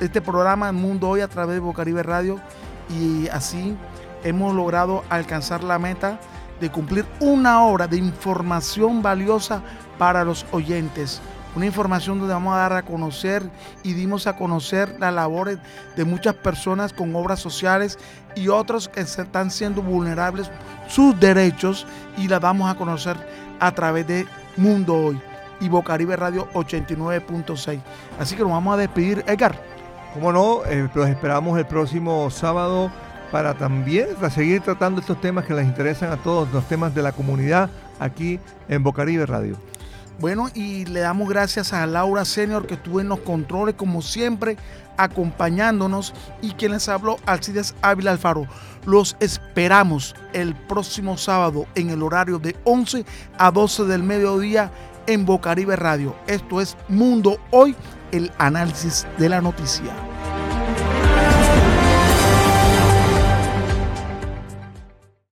[0.00, 2.40] este programa Mundo Hoy a través de Bocaribe Radio
[2.88, 3.76] y así
[4.24, 6.20] hemos logrado alcanzar la meta
[6.60, 9.62] de cumplir una hora de información valiosa
[9.98, 11.20] para los oyentes.
[11.56, 13.42] Una información donde vamos a dar a conocer
[13.82, 15.58] y dimos a conocer las labores
[15.96, 17.98] de muchas personas con obras sociales
[18.36, 20.48] y otros que están siendo vulnerables
[20.88, 23.16] sus derechos y las vamos a conocer
[23.58, 25.20] a través de Mundo Hoy
[25.60, 27.80] y Bocaribe Radio 89.6.
[28.18, 29.60] Así que nos vamos a despedir, Edgar.
[30.14, 32.90] Como no, eh, los esperamos el próximo sábado
[33.30, 37.12] para también seguir tratando estos temas que les interesan a todos, los temas de la
[37.12, 39.56] comunidad aquí en Bocaribe Radio.
[40.18, 44.58] Bueno, y le damos gracias a Laura Senior que estuvo en los controles como siempre
[44.98, 46.12] acompañándonos
[46.42, 48.46] y quien les habló Alcides Ávila Alfaro.
[48.84, 53.06] Los esperamos el próximo sábado en el horario de 11
[53.38, 54.70] a 12 del mediodía
[55.06, 56.14] en Bocaribe Radio.
[56.26, 57.74] Esto es Mundo Hoy,
[58.12, 59.90] el análisis de la noticia.